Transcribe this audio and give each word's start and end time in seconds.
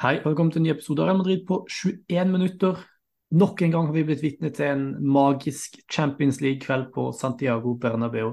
Hei, 0.00 0.14
og 0.22 0.30
velkommen 0.30 0.48
til 0.48 0.62
en 0.62 0.64
ny 0.64 0.70
episode 0.72 1.02
av 1.02 1.10
Real 1.10 1.18
Madrid 1.18 1.42
på 1.44 1.58
21 1.68 2.30
minutter. 2.32 2.78
Nok 3.36 3.58
en 3.60 3.74
gang 3.74 3.88
har 3.90 3.92
vi 3.92 4.04
blitt 4.08 4.22
vitne 4.24 4.48
til 4.56 4.70
en 4.70 4.86
magisk 5.12 5.76
Champions 5.92 6.38
League-kveld 6.40 6.86
på 6.94 7.04
Santiago 7.12 7.74
Bernabeu. 7.82 8.30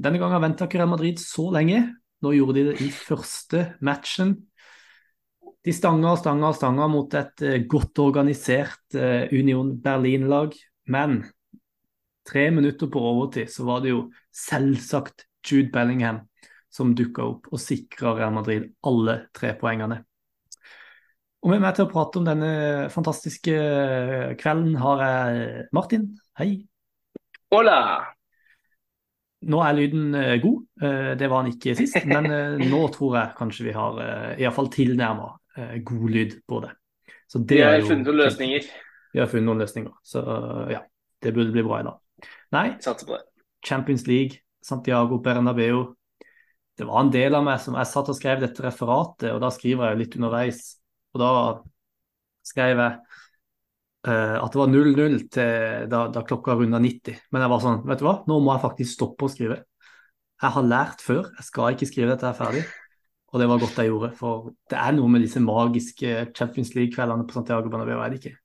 Denne 0.00 0.22
gangen 0.22 0.40
venta 0.40 0.64
ikke 0.64 0.80
Real 0.80 0.88
Madrid 0.94 1.20
så 1.20 1.50
lenge. 1.52 1.82
Nå 2.24 2.32
gjorde 2.32 2.56
de 2.56 2.64
det 2.70 2.78
i 2.80 2.88
første 2.88 3.66
matchen. 3.84 4.32
De 5.68 5.76
stanga 5.76 6.14
og 6.14 6.22
stanga 6.22 6.48
og 6.48 6.56
stanga 6.62 6.88
mot 6.88 7.18
et 7.20 7.44
eh, 7.44 7.60
godt 7.68 8.00
organisert 8.00 8.96
uh, 8.96 9.28
Union 9.36 9.76
Berlin-lag. 9.76 10.56
Men 10.88 11.26
tre 12.24 12.48
minutter 12.48 12.88
på 12.88 13.04
overtid 13.12 13.52
så 13.52 13.68
var 13.68 13.84
det 13.84 13.92
jo 13.92 14.06
selvsagt 14.32 15.28
Jude 15.44 15.68
Bellingham 15.76 16.24
som 16.72 16.96
dukka 16.96 17.34
opp 17.34 17.52
og 17.52 17.60
sikra 17.60 18.16
Real 18.16 18.38
Madrid 18.40 18.70
alle 18.80 19.26
tre 19.36 19.52
poengene. 19.60 20.06
Og 21.46 21.52
med 21.52 21.60
meg 21.62 21.76
til 21.76 21.84
å 21.86 21.90
prate 21.92 22.18
om 22.18 22.24
denne 22.26 22.46
fantastiske 22.90 23.52
kvelden 24.40 24.72
har 24.82 25.02
jeg 25.04 25.66
Martin. 25.76 26.06
Hei. 26.40 26.48
Hola. 27.54 27.76
Nå 29.46 29.60
er 29.62 29.76
lyden 29.76 30.16
eh, 30.18 30.32
god. 30.42 30.64
Eh, 30.82 31.10
det 31.20 31.28
var 31.30 31.44
den 31.44 31.52
ikke 31.52 31.76
sist, 31.78 32.00
men 32.10 32.24
eh, 32.26 32.64
nå 32.66 32.80
tror 32.96 33.14
jeg 33.14 33.36
kanskje 33.38 33.66
vi 33.68 33.74
har 33.76 34.00
iallfall 34.42 34.72
tilnærma 34.74 35.28
god 35.86 36.08
lyd 36.16 36.34
på 36.50 36.58
det. 36.64 36.72
Så 37.30 37.38
det 37.38 37.60
vi 37.60 37.62
har 37.62 37.86
funnet 37.86 38.10
noen 38.10 38.18
løsninger. 38.24 38.66
Vi 39.14 39.20
har 39.22 39.30
funnet 39.30 39.46
noen 39.46 39.62
løsninger, 39.62 39.92
så 40.02 40.22
ja. 40.72 40.80
Det 41.22 41.30
burde 41.32 41.54
bli 41.54 41.62
bra 41.64 41.78
i 41.78 41.86
dag. 41.86 42.26
Nei, 42.56 42.64
Champions 43.64 44.04
League, 44.10 44.42
Santiago 44.66 45.20
Bernabeu. 45.22 45.94
Det 46.76 46.90
var 46.90 47.06
en 47.06 47.14
del 47.14 47.38
av 47.38 47.46
meg 47.46 47.62
som 47.62 47.78
jeg 47.78 47.90
satt 47.92 48.10
og 48.10 48.18
skrev 48.18 48.42
dette 48.42 48.66
referatet, 48.66 49.30
og 49.30 49.38
da 49.46 49.52
skriver 49.54 49.94
jeg 49.94 50.02
litt 50.02 50.18
underveis 50.18 50.64
og 51.16 51.22
da 51.22 51.32
skrev 52.46 52.82
jeg 52.82 52.98
uh, 54.06 54.36
at 54.38 54.52
det 54.52 54.60
var 54.60 54.70
0-0 54.70 55.16
da, 55.90 56.02
da, 56.12 56.24
klokka 56.26 56.56
runda 56.58 56.80
90. 56.82 57.22
Men 57.32 57.44
jeg 57.44 57.52
var 57.52 57.64
sånn, 57.64 57.82
vet 57.88 58.02
du 58.02 58.06
hva, 58.06 58.18
nå 58.28 58.38
må 58.38 58.54
jeg 58.54 58.64
faktisk 58.68 58.98
stoppe 58.98 59.26
å 59.26 59.32
skrive. 59.32 59.62
Jeg 60.36 60.52
har 60.52 60.68
lært 60.68 61.02
før, 61.04 61.30
jeg 61.32 61.48
skal 61.48 61.72
ikke 61.72 61.88
skrive 61.88 62.12
dette 62.12 62.28
her 62.28 62.36
ferdig. 62.36 62.66
Og 63.34 63.40
det 63.42 63.48
var 63.50 63.60
godt 63.60 63.78
jeg 63.82 63.90
gjorde, 63.90 64.12
for 64.16 64.50
det 64.70 64.78
er 64.78 64.94
noe 64.96 65.10
med 65.10 65.24
disse 65.24 65.40
magiske 65.42 66.28
Champions 66.36 66.70
League-kveldene 66.76 67.26
på 67.26 67.34
Santiago 67.34 67.72
Bernabeu, 67.72 67.98
er 68.00 68.12
det 68.12 68.20
ikke? 68.20 68.36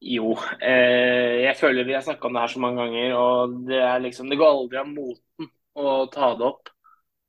Jo, 0.00 0.32
eh, 0.64 1.42
jeg 1.44 1.58
føler 1.60 1.84
vi 1.84 1.92
har 1.92 2.04
snakka 2.06 2.26
om 2.26 2.38
det 2.38 2.44
her 2.46 2.52
så 2.54 2.62
mange 2.62 2.80
ganger, 2.80 3.14
og 3.20 3.58
det, 3.68 3.82
liksom, 4.06 4.30
det 4.32 4.38
går 4.40 4.54
aldri 4.54 4.80
av 4.80 4.88
moten 4.88 5.50
å 5.76 5.92
ta 6.10 6.32
det 6.40 6.46
opp. 6.48 6.72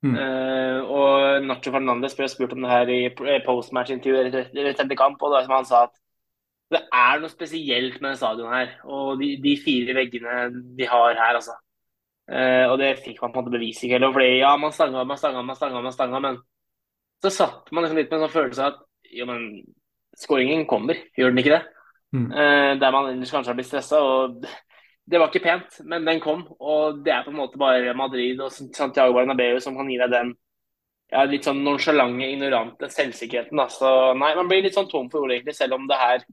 Mm. 0.02 0.14
Uh, 0.18 0.78
og 0.90 1.44
Nacho 1.46 1.70
Fernandez 1.70 2.14
ble 2.18 2.26
spurt 2.30 2.54
om 2.56 2.64
det 2.64 2.70
her 2.72 2.88
i 2.90 3.42
postmatch-intervjuet 3.46 4.56
etter 4.72 4.96
kamp, 4.98 5.20
og 5.22 5.34
da 5.34 5.44
som 5.44 5.54
han 5.54 5.68
sa 5.68 5.84
at 5.86 5.98
det 6.72 6.80
er 6.96 7.20
noe 7.20 7.30
spesielt 7.30 8.00
med 8.02 8.16
stadionet 8.16 8.56
her. 8.56 8.72
Og 8.88 9.20
de, 9.20 9.34
de, 9.42 9.52
fire 9.60 9.94
veggene 9.98 10.46
de 10.78 10.88
har 10.88 11.18
her, 11.18 11.36
altså. 11.38 11.58
Uh, 12.32 12.70
og 12.72 12.78
det 12.80 12.94
fikk 13.02 13.20
man 13.20 13.32
på 13.34 13.40
en 13.40 13.44
måte 13.44 13.54
bevis 13.54 13.82
i 13.84 13.90
kveld. 13.90 14.08
Fordi 14.14 14.30
ja, 14.40 14.54
man 14.60 14.72
stanga, 14.74 15.04
man 15.04 15.20
stanga, 15.20 15.44
man 15.44 15.58
stanga, 15.58 15.84
man 15.84 15.94
stanga, 15.94 16.22
men 16.24 16.40
så 17.22 17.30
satt 17.34 17.70
man 17.70 17.84
liksom 17.84 18.00
litt 18.00 18.10
med 18.10 18.18
en 18.18 18.24
sånn 18.26 18.34
følelse 18.34 18.64
av 18.64 18.72
at 18.72 18.80
jo, 19.12 19.28
men 19.28 19.42
skåringen 20.18 20.64
kommer, 20.70 20.98
gjør 21.18 21.32
den 21.32 21.42
ikke 21.42 21.54
det? 21.54 21.62
Mm. 22.12 22.28
Uh, 22.32 22.70
der 22.80 22.94
man 22.94 23.10
ellers 23.12 23.32
kanskje 23.34 23.52
har 23.52 23.58
blitt 23.60 23.68
stressa. 23.68 24.00
Og 24.00 24.48
det 25.10 25.18
var 25.18 25.32
ikke 25.32 25.44
pent, 25.44 25.80
men 25.88 26.06
den 26.06 26.20
kom. 26.22 26.44
Og 26.62 27.02
det 27.04 27.12
er 27.14 27.24
på 27.26 27.32
en 27.32 27.40
måte 27.40 27.60
bare 27.60 27.94
Madrid 27.98 28.40
og 28.40 28.52
Santiago 28.54 29.16
Bernabeu 29.16 29.58
som 29.62 29.76
kan 29.78 29.90
gi 29.90 29.98
deg 30.00 30.12
den 30.12 30.34
ja, 31.12 31.24
litt 31.28 31.44
sånn 31.44 31.60
nonsjalante, 31.64 32.28
ignorante 32.28 32.88
selvsikkerheten. 32.92 33.58
Da. 33.58 33.66
Så 33.72 33.90
nei, 34.18 34.32
man 34.38 34.48
blir 34.48 34.62
litt 34.64 34.78
sånn 34.78 34.88
tom 34.90 35.10
for 35.12 35.26
ord, 35.26 35.34
egentlig, 35.34 35.56
selv 35.58 35.76
om 35.76 35.88
det 35.90 35.98
her 36.00 36.24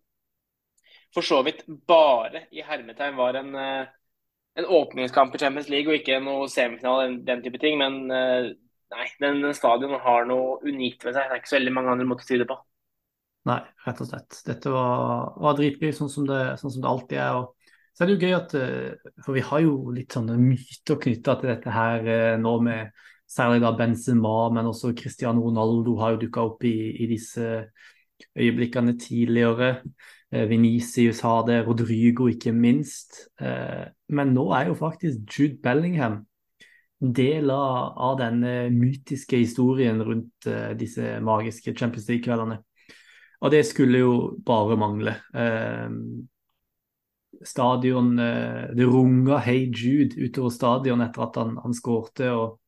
for 1.14 1.26
så 1.26 1.42
vidt 1.46 1.64
bare 1.90 2.46
i 2.54 2.64
hermetegn 2.66 3.18
var 3.18 3.40
en, 3.40 3.54
eh, 3.58 3.88
en 4.62 4.66
åpningskamp 4.78 5.36
i 5.36 5.42
Champions 5.42 5.70
League 5.70 5.90
og 5.90 6.00
ikke 6.00 6.20
noe 6.22 6.48
semifinale, 6.52 7.08
den, 7.08 7.20
den 7.26 7.44
type 7.46 7.62
ting. 7.62 7.80
Men 7.82 8.04
eh, 8.14 8.52
nei, 8.94 9.08
den, 9.22 9.42
den 9.44 9.58
stadion 9.58 9.98
har 10.04 10.30
noe 10.30 10.60
unikt 10.64 11.06
ved 11.06 11.18
seg. 11.18 11.26
Det 11.26 11.38
er 11.38 11.42
ikke 11.42 11.54
så 11.54 11.60
veldig 11.60 11.76
mange 11.76 11.96
andre 11.96 12.10
måter 12.10 12.28
å 12.28 12.30
si 12.30 12.42
det 12.42 12.50
på. 12.50 12.60
Nei, 13.50 13.62
rett 13.86 14.02
og 14.04 14.10
slett. 14.12 14.42
Dette 14.46 14.72
var, 14.74 15.34
var 15.42 15.58
dritgøy, 15.58 15.90
sånn, 15.96 16.12
sånn, 16.12 16.60
som 16.62 16.84
det 16.84 16.92
alltid 16.92 17.22
er. 17.24 17.40
og 17.42 17.56
så 17.94 18.06
er 18.06 18.10
det 18.10 18.16
jo 18.16 18.28
gøy 18.28 18.36
at 18.38 18.54
eh, 18.56 19.14
For 19.26 19.36
vi 19.36 19.46
har 19.46 19.64
jo 19.66 19.94
litt 19.96 20.16
sånne 20.16 20.38
myter 20.40 21.00
knytta 21.04 21.36
til 21.40 21.52
dette 21.52 21.74
her 21.74 22.06
eh, 22.08 22.36
nå 22.40 22.54
med 22.64 22.94
særlig 23.30 23.62
da 23.62 23.74
Benzema, 23.78 24.50
men 24.56 24.70
også 24.70 24.94
Cristiano 24.98 25.44
Ronaldo 25.46 25.98
har 26.00 26.16
jo 26.16 26.22
dukka 26.24 26.46
opp 26.48 26.64
i, 26.66 26.78
i, 26.96 27.10
disse 27.12 27.50
øyeblikkene 28.34 28.96
tidligere. 28.98 29.84
Eh, 30.32 30.48
Venicius 30.50 31.20
har 31.28 31.44
det, 31.46 31.60
Rodrygo 31.68 32.30
ikke 32.32 32.56
minst. 32.56 33.28
Men 33.40 34.34
nå 34.34 34.48
er 34.58 34.72
jo 34.72 34.80
faktisk 34.80 35.30
Jude 35.30 35.60
Bellingham 35.62 36.24
del 37.00 37.52
av 37.54 38.18
denne 38.20 38.72
mytiske 38.74 39.38
historien 39.44 40.02
rundt 40.04 40.50
disse 40.80 41.20
magiske 41.24 41.76
Champions 41.78 42.10
League-kveldene. 42.10 42.58
Og 43.40 43.54
det 43.54 43.62
skulle 43.70 44.02
jo 44.02 44.16
bare 44.46 44.80
mangle 44.80 45.14
stadion 47.46 48.20
eh, 48.20 48.76
Det 48.76 48.86
runga 48.86 49.38
'Hey 49.40 49.72
Jude' 49.72 50.18
utover 50.18 50.50
stadion 50.50 51.02
etter 51.02 51.22
at 51.22 51.36
han, 51.36 51.58
han 51.58 51.74
skårte. 51.74 52.32
og 52.32 52.60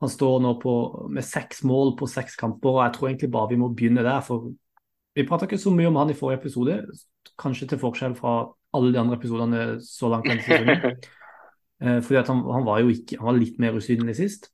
Han 0.00 0.08
står 0.08 0.40
nå 0.40 0.60
på, 0.60 0.74
med 1.10 1.24
seks 1.24 1.62
mål 1.62 1.96
på 1.98 2.06
seks 2.06 2.36
kamper, 2.36 2.68
og 2.68 2.84
jeg 2.84 2.92
tror 2.94 3.08
egentlig 3.08 3.30
bare 3.30 3.48
vi 3.48 3.56
må 3.56 3.68
begynne 3.68 4.02
der. 4.02 4.20
for 4.20 4.52
Vi 5.14 5.26
prata 5.26 5.46
ikke 5.46 5.58
så 5.58 5.70
mye 5.70 5.86
om 5.86 5.96
han 5.96 6.10
i 6.10 6.14
forrige 6.14 6.40
episode, 6.40 6.86
kanskje 7.38 7.68
til 7.68 7.78
forskjell 7.78 8.14
fra 8.14 8.52
alle 8.74 8.92
de 8.92 8.98
andre 8.98 9.16
episodene 9.16 9.80
så 9.80 10.08
langt. 10.08 10.28
Eh, 11.82 11.98
fordi 11.98 12.14
han, 12.14 12.44
han, 12.46 12.62
var 12.62 12.78
jo 12.78 12.88
ikke, 12.94 13.16
han 13.18 13.26
var 13.26 13.34
litt 13.34 13.56
mer 13.58 13.74
usynlig 13.74 14.14
sist. 14.14 14.52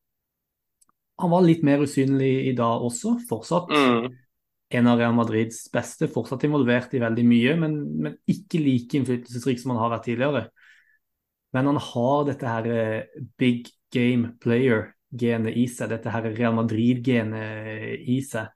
Han 1.21 1.28
var 1.28 1.43
litt 1.44 1.60
mer 1.60 1.82
usynlig 1.84 2.48
i 2.48 2.54
dag 2.56 2.81
også, 2.81 3.19
fortsatt. 3.28 3.69
Mm 3.69 4.15
en 4.68 4.86
av 4.86 4.98
Real 5.00 5.14
Madrids 5.16 5.62
beste, 5.72 6.08
fortsatt 6.12 6.44
involvert 6.44 6.92
i 6.94 7.00
veldig 7.00 7.24
mye, 7.24 7.54
men, 7.60 7.76
men 8.04 8.16
ikke 8.28 8.60
like 8.60 8.98
innflytelsesrik 8.98 9.60
som 9.60 9.72
han 9.72 9.80
har 9.80 9.94
vært 9.94 10.08
tidligere. 10.10 10.44
Men 11.56 11.70
han 11.70 11.80
har 11.80 12.26
dette 12.28 12.52
her 12.52 12.68
eh, 12.74 13.22
big 13.40 13.70
game 13.94 14.34
player-genet 14.42 15.56
i 15.56 15.64
seg, 15.72 15.88
dette 15.94 16.12
her 16.12 16.28
Real 16.34 16.56
Madrid-genet 16.58 18.04
i 18.12 18.18
seg, 18.26 18.50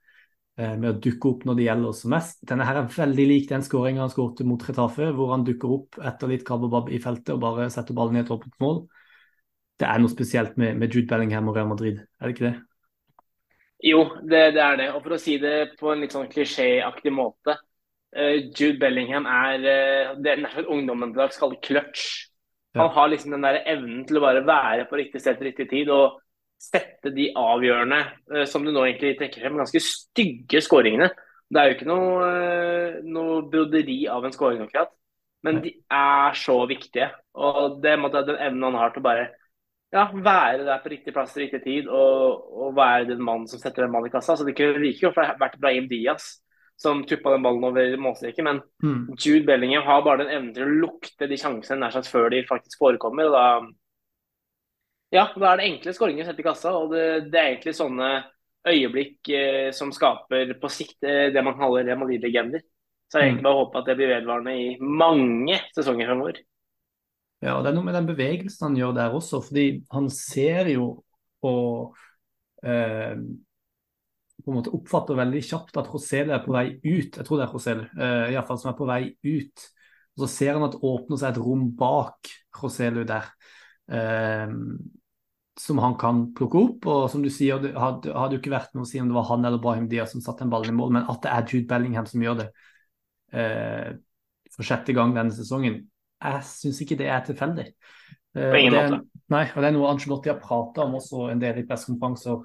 eh, 0.60 0.74
med 0.76 0.90
å 0.90 0.98
dukke 1.00 1.30
opp 1.30 1.46
når 1.48 1.56
det 1.58 1.68
gjelder 1.70 1.94
oss 1.94 2.02
mest. 2.12 2.42
Denne 2.50 2.66
her 2.68 2.82
er 2.82 2.90
veldig 2.92 3.26
lik 3.30 3.48
den 3.48 3.64
skåringa 3.64 4.04
han 4.04 4.12
skåret 4.12 4.44
mot 4.48 4.66
Retafe, 4.68 5.08
hvor 5.16 5.32
han 5.32 5.46
dukker 5.48 5.78
opp 5.78 6.02
etter 6.12 6.34
litt 6.34 6.44
kababab 6.48 6.92
i 6.92 7.00
feltet 7.00 7.32
og 7.38 7.40
bare 7.46 7.70
setter 7.72 7.96
ballen 7.96 8.20
i 8.20 8.26
et 8.26 8.34
åpent 8.34 8.58
mål. 8.60 8.84
Det 9.80 9.88
er 9.88 10.02
noe 10.02 10.12
spesielt 10.12 10.60
med, 10.60 10.76
med 10.76 10.92
Jude 10.92 11.08
Bellingham 11.08 11.48
og 11.48 11.56
Real 11.56 11.72
Madrid, 11.72 12.04
er 12.20 12.28
det 12.28 12.36
ikke 12.36 12.50
det? 12.50 12.58
Jo, 13.82 14.03
det, 14.22 14.53
det, 14.54 14.62
er 14.62 14.78
det. 14.78 14.88
Og 14.94 15.03
for 15.03 15.16
å 15.16 15.20
si 15.20 15.37
det 15.43 15.75
på 15.81 15.91
en 15.91 16.04
litt 16.04 16.15
sånn 16.15 16.31
klisjéaktig 16.31 17.12
måte. 17.15 17.56
Uh, 18.15 18.53
Jude 18.53 18.76
Bellingham 18.78 19.26
er 19.26 19.65
uh, 19.65 20.12
det 20.22 20.34
er 20.34 20.43
nærmest 20.44 20.70
ungdommen 20.70 21.15
i 21.15 21.19
dag 21.19 21.32
skal 21.34 21.56
clutch. 21.65 22.28
Han 22.78 22.88
har 22.94 23.10
liksom 23.12 23.34
den 23.34 23.44
der 23.44 23.59
evnen 23.69 24.04
til 24.09 24.16
å 24.16 24.22
bare 24.25 24.44
være 24.48 24.87
på 24.88 24.97
riktig 24.97 25.21
sted 25.21 25.37
til 25.37 25.50
riktig 25.50 25.66
tid 25.69 25.91
og 25.92 26.21
sette 26.62 27.10
de 27.12 27.26
avgjørende, 27.37 27.98
uh, 28.32 28.44
som 28.48 28.65
du 28.65 28.71
nå 28.71 28.87
egentlig 28.87 29.16
trekker 29.19 29.44
frem, 29.44 29.59
ganske 29.60 29.82
stygge 29.82 30.62
skåringene. 30.65 31.10
Det 31.53 31.60
er 31.60 31.69
jo 31.69 31.76
ikke 31.76 31.91
noe, 31.91 32.28
noe 33.04 33.41
broderi 33.50 33.98
av 34.09 34.25
en 34.25 34.32
skåring, 34.32 34.62
akkurat. 34.65 34.94
Men 35.44 35.59
de 35.65 35.75
er 35.91 36.38
så 36.38 36.54
viktige. 36.71 37.10
Og 37.34 37.81
det 37.82 37.98
måtte 38.00 38.22
den 38.25 38.38
evnen 38.41 38.71
han 38.71 38.78
har 38.78 38.94
til 38.94 39.03
å 39.03 39.09
bare 39.09 39.26
ja, 39.92 40.06
være 40.12 40.64
der 40.64 40.80
på 40.80 40.92
riktig 40.92 41.12
plass 41.12 41.34
til 41.34 41.44
riktig 41.44 41.60
tid 41.66 41.88
og, 41.88 42.47
og 42.53 42.76
være 42.76 43.10
den 43.10 43.20
mannen 43.25 43.48
som 43.50 43.60
setter 43.60 43.84
den 43.84 43.92
mannen 43.92 44.08
i 44.08 44.14
kassa. 44.14 44.38
Så 44.38 44.47
det 44.48 44.56
kunne 44.56 44.80
like 44.80 45.04
godt 45.04 45.36
vært 45.41 45.60
Brahim 45.60 45.88
Diaz 45.91 46.38
som 46.80 47.04
tuppa 47.06 47.34
den 47.34 47.44
ballen 47.44 47.65
over 47.68 47.97
målstreken. 48.00 48.48
Men 48.48 48.60
mm. 48.83 49.03
Jude 49.21 49.44
Bellingham 49.47 49.84
har 49.86 50.04
bare 50.06 50.24
den 50.24 50.33
evnen 50.34 50.53
til 50.56 50.66
å 50.66 50.77
lukte 50.86 51.28
de 51.30 51.39
sjansene 51.39 51.83
nær 51.84 51.94
sagt 51.94 52.10
før 52.10 52.33
de 52.33 52.42
faktisk 52.48 52.80
forekommer. 52.83 53.28
og 53.28 53.36
da 53.36 53.47
ja, 55.12 55.27
da 55.36 55.50
er 55.50 55.60
det 55.60 55.66
enkle 55.68 55.92
skåringer 55.92 56.24
å 56.24 56.30
sette 56.30 56.41
i 56.41 56.47
kassa. 56.47 56.72
og 56.72 56.94
det, 56.94 57.04
det, 57.28 57.39
er 57.39 57.50
egentlig 57.50 57.74
sånne 57.77 58.12
øyeblikk 58.65 59.28
eh, 59.36 59.68
som 59.77 59.91
skaper 59.92 60.54
på 60.62 60.71
sikt 60.72 61.04
eh, 61.04 61.28
det 61.34 61.42
man 61.44 61.59
kaller 61.59 61.84
Real 61.84 62.00
Madrid-legender. 62.00 62.65
Så 63.12 63.21
jeg 63.21 63.28
egentlig 63.28 63.44
mm. 63.44 63.48
bare 63.50 63.60
håper 63.60 63.83
at 63.83 63.91
det 63.91 63.98
blir 63.98 64.12
vedvarende 64.15 64.56
i 64.56 64.68
mange 64.80 65.59
sesonger 65.77 66.09
framover. 66.09 66.41
Ja, 67.42 67.56
og 67.56 67.65
det 67.65 67.72
er 67.72 67.77
noe 67.77 67.86
med 67.89 67.97
den 67.98 68.06
bevegelsen 68.06 68.68
han 68.68 68.77
gjør 68.78 68.92
der 68.97 69.16
også, 69.18 69.41
fordi 69.42 69.66
han 69.91 70.06
ser 70.15 70.71
jo 70.71 70.84
og 71.42 71.97
eh, 72.62 73.16
på 74.42 74.50
en 74.50 74.59
måte 74.59 74.72
oppfatter 74.74 75.18
veldig 75.18 75.42
kjapt 75.47 75.78
at 75.80 75.91
Rosele 75.91 76.36
er 76.36 76.42
på 76.44 76.54
vei 76.54 76.66
ut. 76.78 77.18
Jeg 77.18 77.27
tror 77.27 77.39
det 77.41 77.47
er 77.47 77.53
Rosele, 77.54 77.89
eh, 77.98 78.33
iallfall 78.34 78.59
som 78.62 78.72
er 78.72 78.78
på 78.78 78.89
vei 78.89 79.03
ut. 79.27 79.66
Og 80.15 80.24
så 80.24 80.28
ser 80.30 80.56
han 80.56 80.66
at 80.66 80.74
det 80.77 80.83
åpner 80.86 81.18
seg 81.18 81.33
et 81.33 81.42
rom 81.42 81.68
bak 81.78 82.30
Roselu 82.62 83.03
der. 83.09 83.27
Eh, 83.91 84.54
som 85.59 85.78
han 85.78 85.94
kan 86.00 86.24
plukke 86.36 86.59
opp. 86.59 86.86
Og 86.91 87.10
som 87.12 87.22
du 87.24 87.30
sier, 87.33 87.60
det 87.62 87.74
hadde, 87.78 88.15
hadde 88.16 88.36
jo 88.36 88.42
ikke 88.42 88.54
vært 88.54 88.74
noe 88.77 88.86
å 88.86 88.89
si 88.89 89.00
om 89.03 89.10
det 89.10 89.18
var 89.18 89.28
han 89.30 89.47
eller 89.48 89.62
Brahim 89.62 89.89
Diaz 89.91 90.15
som 90.15 90.24
satte 90.24 90.47
den 90.47 90.53
ballen 90.53 90.72
i 90.72 90.78
mål, 90.78 90.94
men 90.97 91.10
at 91.10 91.22
det 91.24 91.33
er 91.34 91.48
Jude 91.48 91.68
Bellingham 91.71 92.09
som 92.09 92.24
gjør 92.24 92.41
det 92.42 92.48
eh, 93.36 93.91
for 94.53 94.66
sjette 94.66 94.94
gang 94.97 95.15
denne 95.16 95.34
sesongen, 95.34 95.83
jeg 96.22 96.48
syns 96.48 96.80
ikke 96.84 96.98
det 97.01 97.09
er 97.13 97.24
tilfeldig. 97.27 97.69
Eh, 98.36 98.51
På 98.51 98.59
ingen 98.60 98.78
måte. 98.78 99.01
Nei, 99.33 99.47
og 99.53 99.63
det 99.63 99.71
er 99.71 99.77
noe 99.77 99.92
Angelotti 99.92 100.33
har 100.33 100.42
prata 100.42 100.84
om 100.86 100.98
også 100.98 101.30
en 101.33 101.41
del 101.42 101.63
i 101.63 101.66
pressekonferanser 101.69 102.45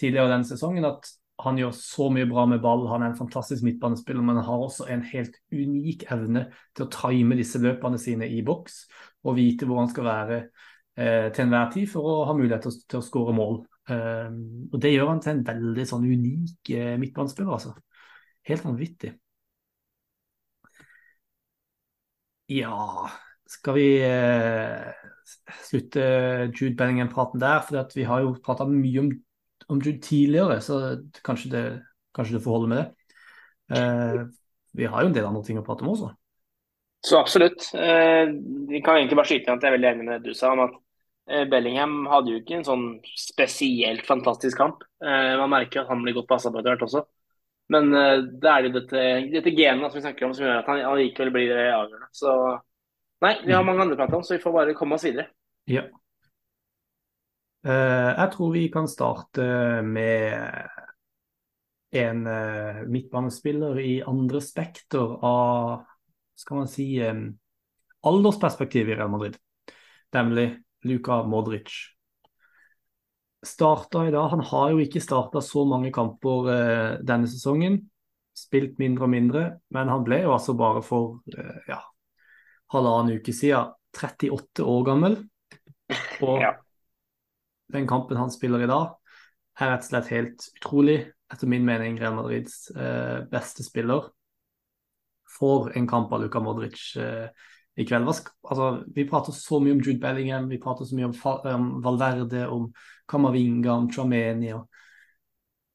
tidligere 0.00 0.32
denne 0.32 0.48
sesongen. 0.48 0.84
at 0.88 1.10
han 1.42 1.58
gjør 1.58 1.72
så 1.74 2.08
mye 2.14 2.28
bra 2.30 2.44
med 2.46 2.62
ball, 2.62 2.86
han 2.88 3.02
er 3.02 3.10
en 3.10 3.18
fantastisk 3.18 3.64
midtbanespiller, 3.66 4.22
men 4.22 4.36
han 4.38 4.46
har 4.46 4.60
også 4.62 4.86
en 4.92 5.02
helt 5.02 5.34
unik 5.50 6.06
evne 6.14 6.44
til 6.76 6.86
å 6.86 6.92
time 6.94 7.38
disse 7.38 7.58
løpene 7.58 7.98
sine 7.98 8.28
i 8.30 8.42
boks 8.46 8.84
og 9.26 9.34
vite 9.40 9.66
hvor 9.66 9.82
han 9.82 9.90
skal 9.90 10.06
være 10.06 10.38
eh, 10.38 11.32
til 11.34 11.46
enhver 11.46 11.72
tid 11.74 11.90
for 11.90 12.06
å 12.06 12.14
ha 12.28 12.36
mulighet 12.38 12.68
til, 12.68 12.78
til 12.86 13.00
å 13.00 13.04
skåre 13.04 13.34
mål. 13.34 13.58
Eh, 13.90 14.30
og 14.70 14.78
Det 14.80 14.94
gjør 14.94 15.10
han 15.10 15.24
til 15.24 15.34
en 15.34 15.44
veldig 15.48 15.88
sånn 15.90 16.06
unik 16.06 16.72
eh, 16.76 16.94
midtbanespiller, 17.02 17.58
altså. 17.58 17.74
Helt 18.46 18.66
vanvittig. 18.66 19.14
Ja, 22.52 23.08
skal 23.48 23.76
vi 23.78 23.86
eh, 24.04 24.90
slutte 25.64 26.02
Jude 26.52 26.74
Bellingham-praten 26.76 27.40
der? 27.40 27.62
For 27.64 27.96
vi 27.96 28.04
har 28.08 28.24
jo 28.24 28.34
prata 28.44 28.66
mye 28.68 29.00
om, 29.00 29.10
om, 29.68 29.80
Jude 29.80 30.00
tidligere, 30.04 30.60
så 30.60 30.80
kanskje 31.24 31.52
det, 31.54 31.64
kanskje 32.16 32.36
det 32.36 32.42
får 32.44 32.56
holde 32.58 32.72
med 32.72 32.82
det. 32.82 33.16
Eh, 33.78 34.20
vi 34.76 34.90
har 34.90 35.02
jo 35.02 35.10
en 35.10 35.16
del 35.16 35.28
andre 35.28 35.44
ting 35.46 35.60
å 35.60 35.64
prate 35.64 35.86
om 35.86 35.94
også. 35.94 36.12
Så 37.04 37.18
absolutt. 37.20 37.70
Eh, 37.74 38.28
vi 38.68 38.80
kan 38.84 38.96
egentlig 38.96 39.16
bare 39.20 39.28
skyte 39.28 39.48
inn 39.48 39.58
at 39.58 39.64
jeg 39.64 39.70
er 39.72 39.76
veldig 39.76 39.90
enig 39.90 40.06
med 40.06 40.14
det 40.24 40.32
du 40.32 40.36
sa 40.36 40.52
om 40.54 40.64
at 40.64 40.76
eh, 41.28 41.44
Bellingham 41.48 42.06
hadde 42.08 42.32
jo 42.32 42.40
ikke 42.40 42.58
en 42.58 42.68
sånn 42.68 42.86
spesielt 43.16 44.04
fantastisk 44.08 44.60
kamp. 44.60 44.84
Eh, 45.04 45.34
man 45.40 45.52
merker 45.52 45.82
at 45.82 45.92
han 45.92 46.04
blir 46.04 46.16
godt 46.16 46.30
passa 46.32 46.52
på 46.52 46.60
etter 46.60 46.74
hvert 46.74 46.86
også. 46.88 47.04
Men 47.72 47.88
det 47.92 48.50
er 48.50 48.66
jo 48.66 48.72
dette, 48.74 49.02
dette 49.32 49.52
genet 49.56 49.88
som 49.88 49.96
vi 49.96 50.04
snakker 50.04 50.26
om 50.26 50.34
som 50.36 50.44
gjør 50.44 50.58
at 50.60 50.66
han 50.68 50.82
allikevel 50.84 51.30
blir 51.32 51.52
avgjørende. 51.56 52.08
Så 52.12 52.32
nei, 53.24 53.34
vi 53.46 53.54
har 53.56 53.64
mange 53.64 53.86
andre 53.86 53.96
prater 53.96 54.18
om, 54.18 54.24
så 54.26 54.36
vi 54.36 54.42
får 54.42 54.52
bare 54.52 54.74
komme 54.76 54.98
oss 54.98 55.06
videre. 55.06 55.30
Ja. 55.70 55.86
Jeg 57.64 58.28
tror 58.34 58.52
vi 58.52 58.66
kan 58.68 58.84
starte 58.92 59.46
med 59.80 60.68
en 61.96 62.20
midtbanespiller 62.92 63.80
i 63.80 63.94
andre 64.04 64.44
spekter 64.44 65.16
av 65.24 65.86
skal 66.36 66.60
man 66.60 66.68
si, 66.68 66.88
aldersperspektiv 68.04 68.92
i 68.92 68.98
Real 68.98 69.08
Madrid, 69.08 69.40
nemlig 70.12 70.50
Luka 70.84 71.22
Modric. 71.24 71.72
Starta 73.44 74.06
i 74.08 74.12
dag, 74.12 74.28
Han 74.32 74.40
har 74.40 74.70
jo 74.72 74.80
ikke 74.82 75.02
starta 75.02 75.42
så 75.44 75.64
mange 75.68 75.92
kamper 75.92 76.48
eh, 76.52 76.92
denne 77.04 77.28
sesongen. 77.28 77.82
Spilt 78.34 78.80
mindre 78.82 79.06
og 79.06 79.12
mindre, 79.12 79.42
men 79.70 79.90
han 79.92 80.04
ble 80.06 80.24
jo 80.24 80.32
altså 80.34 80.56
bare 80.58 80.82
for 80.82 81.20
eh, 81.36 81.60
ja, 81.68 81.78
halvannen 82.74 83.20
uke 83.20 83.34
siden 83.36 83.74
38 83.94 84.64
år 84.66 84.84
gammel. 84.88 85.18
Og 86.24 86.40
ja. 86.42 86.54
den 87.74 87.86
kampen 87.86 88.18
han 88.18 88.32
spiller 88.32 88.64
i 88.64 88.70
dag, 88.70 88.96
er 89.60 89.74
rett 89.74 89.86
og 89.86 89.90
slett 89.92 90.10
helt 90.14 90.48
utrolig. 90.58 90.98
Etter 91.32 91.50
min 91.50 91.64
mening 91.66 91.96
Real 92.00 92.16
Madrids 92.16 92.68
eh, 92.76 93.22
beste 93.30 93.64
spiller 93.64 94.10
For 95.38 95.70
en 95.74 95.86
kamp 95.88 96.12
av 96.12 96.20
Luka 96.20 96.42
Modric 96.44 96.82
eh, 97.00 97.30
i 97.76 97.86
kveld. 97.86 98.08
Altså, 98.08 98.70
vi 98.94 99.06
prater 99.08 99.34
så 99.34 99.58
mye 99.62 99.74
om 99.74 99.82
Jude 99.82 100.00
Bellingham, 100.02 100.48
vi 100.48 100.60
prater 100.62 100.86
så 100.86 100.96
mye 100.96 101.10
om, 101.10 101.14
um, 101.50 101.68
Valverde, 101.84 102.46
om 102.48 102.70
Kamavinga, 103.10 103.72
om 103.72 103.90
Trameni. 103.90 104.54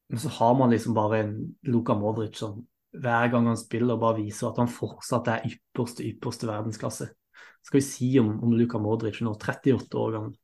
Men 0.09 0.19
så 0.19 0.29
har 0.39 0.55
man 0.57 0.71
liksom 0.73 0.93
bare 0.97 1.19
en 1.23 1.33
Luka 1.67 1.93
Modric 1.93 2.37
som 2.39 2.63
hver 2.97 3.29
gang 3.29 3.45
han 3.45 3.57
spiller, 3.57 3.99
bare 4.01 4.23
viser 4.23 4.49
at 4.49 4.57
han 4.57 4.71
fortsatt 4.71 5.27
er 5.29 5.43
ypperste, 5.45 6.05
ypperste 6.07 6.49
verdensklasse. 6.49 7.09
Hva 7.09 7.69
skal 7.69 7.77
vi 7.77 7.85
si 7.85 8.13
om, 8.21 8.31
om 8.43 8.55
Luka 8.57 8.79
Modric 8.81 9.19
nå, 9.21 9.35
38 9.37 9.99
år 9.99 10.15
gammel? 10.15 10.37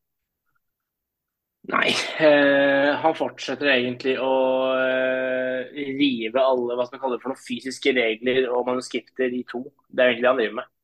Nei, 1.66 1.90
eh, 2.22 2.92
han 3.02 3.16
fortsetter 3.18 3.72
egentlig 3.72 4.20
å 4.22 4.34
eh, 4.76 5.72
rive 5.98 6.44
alle 6.44 6.76
hva 6.78 6.86
skal 6.86 7.00
man 7.00 7.04
kalle 7.08 7.18
det 7.18 7.24
for 7.24 7.34
noen 7.34 7.42
fysiske 7.42 7.94
regler 7.98 8.46
og 8.52 8.68
manuskripter 8.70 9.34
i 9.34 9.42
to. 9.50 9.64
Det 9.90 10.04
er 10.04 10.12
egentlig 10.12 10.28
det 10.28 10.30
han 10.30 10.42
driver 10.44 10.58
med. 10.60 10.75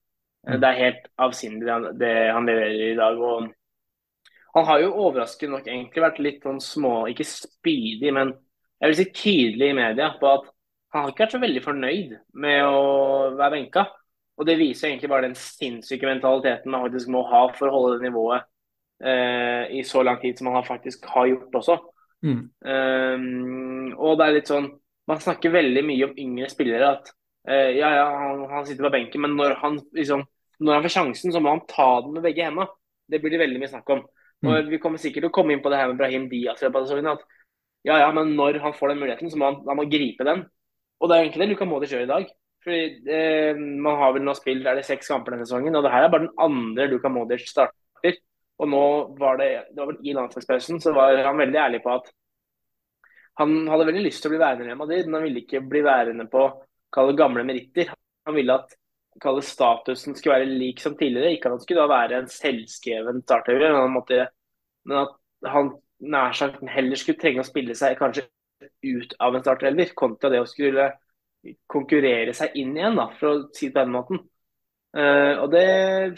Eh, 0.48 0.58
det 0.60 0.70
er 0.70 0.80
helt 0.80 1.10
avsindig 1.22 1.68
det 2.00 2.14
han, 2.32 2.48
leverer 2.48 2.92
i 2.92 2.98
dag. 2.98 3.20
og 3.20 3.50
Han 4.56 4.68
har 4.68 4.82
jo 4.84 4.96
overraskende 5.08 5.58
nok 5.58 5.68
egentlig 5.68 6.06
vært 6.06 6.24
litt 6.24 6.48
sånn 6.48 6.62
små, 6.64 6.96
ikke 7.12 7.28
spydig, 7.28 8.14
men 8.14 8.34
jeg 8.82 8.90
vil 8.90 8.98
si 8.98 9.08
tydelig 9.14 9.70
i 9.72 9.78
media 9.78 10.10
på 10.20 10.30
at 10.32 10.50
han 10.92 11.06
har 11.06 11.12
ikke 11.14 11.24
vært 11.24 11.36
så 11.36 11.42
veldig 11.42 11.62
fornøyd 11.64 12.16
med 12.44 12.64
å 12.68 12.80
være 13.38 13.54
benka. 13.54 13.86
Og 14.42 14.48
det 14.48 14.58
viser 14.60 14.90
egentlig 14.90 15.12
bare 15.12 15.28
den 15.28 15.38
sinnssyke 15.38 16.08
mentaliteten 16.10 16.72
man 16.74 16.84
faktisk 16.88 17.12
må 17.14 17.22
ha 17.30 17.46
for 17.56 17.70
å 17.70 17.76
holde 17.76 18.00
det 18.00 18.10
nivået 18.10 18.48
eh, 19.06 19.70
i 19.78 19.84
så 19.88 20.02
lang 20.04 20.18
tid 20.20 20.40
som 20.40 20.50
han 20.52 20.66
faktisk 20.68 21.06
har 21.14 21.30
gjort 21.30 21.58
også. 21.62 21.78
Mm. 22.26 22.42
Um, 22.66 23.94
og 23.98 24.18
det 24.20 24.26
er 24.28 24.36
litt 24.36 24.50
sånn 24.52 24.68
Man 25.10 25.18
snakker 25.18 25.50
veldig 25.50 25.82
mye 25.82 26.06
om 26.06 26.20
yngre 26.22 26.50
spillere. 26.52 26.92
At 26.98 27.10
uh, 27.50 27.70
ja, 27.76 27.90
ja, 27.98 28.06
han, 28.22 28.46
han, 28.52 28.66
sitter 28.68 28.88
på 28.88 28.94
benken, 28.94 29.24
men 29.26 29.36
når 29.40 29.58
han, 29.62 29.80
liksom, 29.98 30.24
når 30.60 30.78
han 30.78 30.86
får 30.86 30.96
sjansen, 30.96 31.34
så 31.34 31.42
må 31.44 31.56
han 31.56 31.64
ta 31.70 31.90
den 32.06 32.18
med 32.18 32.26
begge 32.26 32.48
hendene. 32.48 32.70
Det 33.12 33.20
blir 33.22 33.34
det 33.34 33.42
veldig 33.42 33.62
mye 33.62 33.72
snakk 33.72 33.90
om. 33.94 34.04
Mm. 34.42 34.50
Og 34.50 34.72
Vi 34.72 34.80
kommer 34.82 35.02
sikkert 35.02 35.26
til 35.26 35.32
å 35.32 35.36
komme 35.36 35.56
inn 35.56 35.64
på 35.64 35.72
det 35.72 35.80
her 35.82 35.90
med 35.92 36.00
Brahim 36.00 36.28
Diaz. 36.32 36.62
At, 36.64 37.26
ja, 37.88 37.98
ja, 37.98 38.12
men 38.16 38.36
når 38.38 38.62
han 38.64 38.76
får 38.78 38.94
den 38.94 39.02
muligheten, 39.02 39.32
så 39.32 39.40
må 39.40 39.50
han, 39.50 39.60
han 39.68 39.80
må 39.80 39.90
gripe 39.90 40.26
den. 40.28 40.46
Og 41.02 41.10
det 41.10 41.18
er 41.18 41.26
egentlig 41.26 41.44
det 41.44 41.52
Luka 41.52 41.68
Modric 41.68 41.94
gjør 41.94 42.06
i 42.06 42.14
dag. 42.14 42.32
Fordi 42.62 42.82
eh, 43.10 43.58
Man 43.58 43.98
har 43.98 44.14
vel 44.14 44.26
nå 44.26 44.36
spilt 44.38 44.68
er 44.70 44.78
det 44.78 44.86
seks 44.86 45.10
kamper 45.10 45.34
denne 45.34 45.48
sesongen, 45.48 45.76
og 45.76 45.86
det 45.86 45.94
her 45.94 46.06
er 46.06 46.14
bare 46.14 46.28
den 46.28 46.42
andre 46.46 46.88
Luka 46.92 47.10
Modric 47.10 47.48
starter. 47.50 48.20
Og 48.62 48.70
nå 48.70 48.84
var 49.18 49.40
det, 49.42 49.52
det 49.74 49.82
var 49.82 49.90
vel 49.90 50.04
I 50.06 50.14
landslagspausen 50.14 50.82
så 50.84 50.94
var 50.94 51.18
han 51.26 51.40
veldig 51.40 51.58
ærlig 51.58 51.80
på 51.82 51.96
at 51.96 52.12
han 53.42 53.56
hadde 53.72 53.88
veldig 53.88 54.04
lyst 54.06 54.22
til 54.22 54.30
å 54.30 54.34
bli 54.36 54.42
værende 54.42 54.76
i 54.76 54.78
Madrid, 54.78 55.08
men 55.08 55.18
han 55.18 55.26
ville 55.26 55.42
ikke 55.42 55.64
bli 55.66 55.82
værende 55.82 56.28
på 56.30 56.44
kalle 56.94 57.18
gamle 57.18 57.46
meritter. 57.48 57.92
Han 58.28 58.38
ville 58.38 58.58
at 58.60 58.76
kalle 59.22 59.44
statusen 59.46 60.16
skulle 60.16 60.40
være 60.40 60.60
lik 60.60 60.82
som 60.84 60.98
tidligere. 60.98 61.36
Ikke 61.36 61.50
at 61.50 61.58
han 61.58 61.64
skulle 61.64 61.84
da 61.84 61.92
være 61.92 62.22
en 62.22 62.30
selvskreven 62.32 63.24
starter, 63.26 63.64
men, 63.78 64.28
men 64.88 65.02
at 65.04 65.16
han 65.52 65.74
nær 66.02 66.36
sagt 66.38 66.62
heller 66.74 67.00
skulle 67.00 67.22
trenge 67.22 67.44
å 67.44 67.48
spille 67.48 67.76
seg 67.78 67.98
kanskje 68.00 68.26
ut 68.86 69.16
av 69.22 69.36
en 69.36 69.44
startelver, 69.44 69.94
kontra 69.98 70.30
det 70.34 70.42
å 70.42 70.50
skulle 70.50 70.92
konkurrere 71.72 72.34
seg 72.38 72.56
inn 72.62 72.76
igjen, 72.78 72.98
da, 73.00 73.08
for 73.18 73.32
å 73.32 73.38
si 73.56 73.70
det 73.70 73.76
på 73.76 73.82
den 73.82 73.96
måten. 73.96 74.22
Uh, 74.92 75.40
og 75.40 75.54
det 75.54 75.68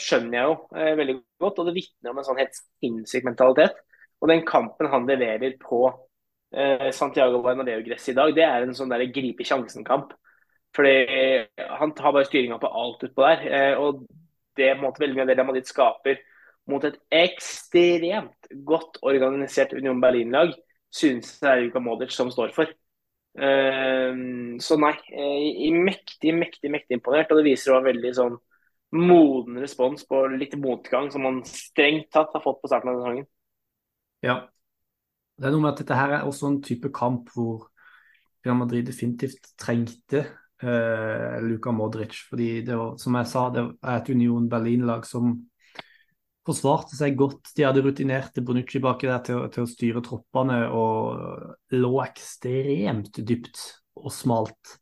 skjønner 0.02 0.40
jeg 0.40 0.50
jo 0.50 0.56
uh, 0.74 0.94
veldig 0.98 1.16
godt, 1.44 1.60
og 1.62 1.68
det 1.70 1.76
vitner 1.76 2.12
om 2.12 2.20
en 2.20 2.26
sånn 2.26 2.42
helt 2.42 2.58
sinnssyk 2.58 3.28
mentalitet. 3.28 3.78
Og 4.24 4.32
den 4.32 4.44
kampen 4.48 4.90
han 4.92 5.08
leverer 5.08 5.56
på 5.62 5.84
uh, 5.88 6.90
Santiago 6.96 7.44
Bernabeu-gress 7.46 8.10
i 8.12 8.18
dag, 8.18 8.34
det 8.36 8.46
er 8.48 8.66
en 8.66 8.76
sånn 8.76 8.92
der 8.92 9.06
gripe 9.14 9.46
sjansen-kamp. 9.48 10.16
Fordi 10.74 10.94
han 11.80 11.94
tar 11.94 12.14
bare 12.16 12.26
styringa 12.26 12.58
på 12.62 12.70
alt 12.82 13.04
utpå 13.06 13.26
der. 13.28 13.76
og 13.78 14.06
det 14.58 14.76
måtte 14.78 15.02
veldig 15.02 15.18
mye 15.18 15.26
av 15.26 15.30
det 15.30 15.36
Real 15.38 15.50
Madrid 15.50 15.68
skaper 15.70 16.22
mot 16.70 16.84
et 16.88 17.00
ekstremt 17.12 18.48
godt 18.66 19.00
organisert 19.04 19.74
Union 19.76 20.00
Berlin-lag, 20.02 20.54
synes 20.94 21.40
det 21.42 21.50
er 21.50 21.62
Luka 21.66 21.82
Modic 21.84 22.14
som 22.16 22.32
står 22.32 22.54
for. 22.56 22.72
så 23.34 24.78
nei, 24.78 24.94
i 25.66 25.72
mektig, 25.74 26.36
mektig, 26.38 26.70
mektig 26.72 27.00
imponert. 27.00 27.32
Og 27.34 27.42
det 27.42 27.48
viser 27.50 27.74
også 27.74 27.90
veldig 27.90 28.14
sånn 28.16 28.38
moden 28.94 29.58
respons 29.58 30.06
på 30.06 30.20
litt 30.36 30.54
motgang 30.62 31.10
som 31.12 31.26
man 31.26 31.42
strengt 31.50 32.12
tatt 32.14 32.36
har 32.36 32.44
fått 32.44 32.62
på 32.62 32.70
starten 32.70 32.94
av 32.94 33.00
sesongen. 33.02 33.26
Ja. 34.24 34.44
Det 35.34 35.50
er 35.50 35.56
noe 35.56 35.64
med 35.64 35.74
at 35.74 35.80
dette 35.82 35.98
her 35.98 36.12
er 36.20 36.28
også 36.30 36.52
en 36.52 36.60
type 36.62 36.92
kamp 36.94 37.32
hvor 37.34 37.72
Real 38.46 38.60
Madrid 38.60 38.86
definitivt 38.86 39.56
trengte 39.58 40.28
eh, 40.64 41.40
Luka 41.44 41.74
Modric. 41.76 42.16
Fordi 42.30 42.50
det 42.66 42.78
var, 42.80 42.96
som 43.02 43.18
jeg 43.20 43.30
sa, 43.32 43.48
det 43.54 43.66
er 43.82 43.98
et 44.00 44.14
Union 44.14 44.48
Berlin-lag 44.52 45.06
som 45.08 45.36
forsvarte 46.48 46.98
seg 46.98 47.18
godt. 47.20 47.54
De 47.56 47.66
hadde 47.68 47.84
rutinerte 47.86 48.44
Bonucci 48.44 48.82
baki 48.84 49.10
der 49.10 49.24
til, 49.28 49.44
til, 49.54 49.66
å 49.66 49.72
styre 49.72 50.04
troppene 50.06 50.60
og 50.76 51.76
lå 51.76 51.94
ekstremt 52.04 53.22
dypt 53.24 53.62
og 54.00 54.12
smalt. 54.14 54.78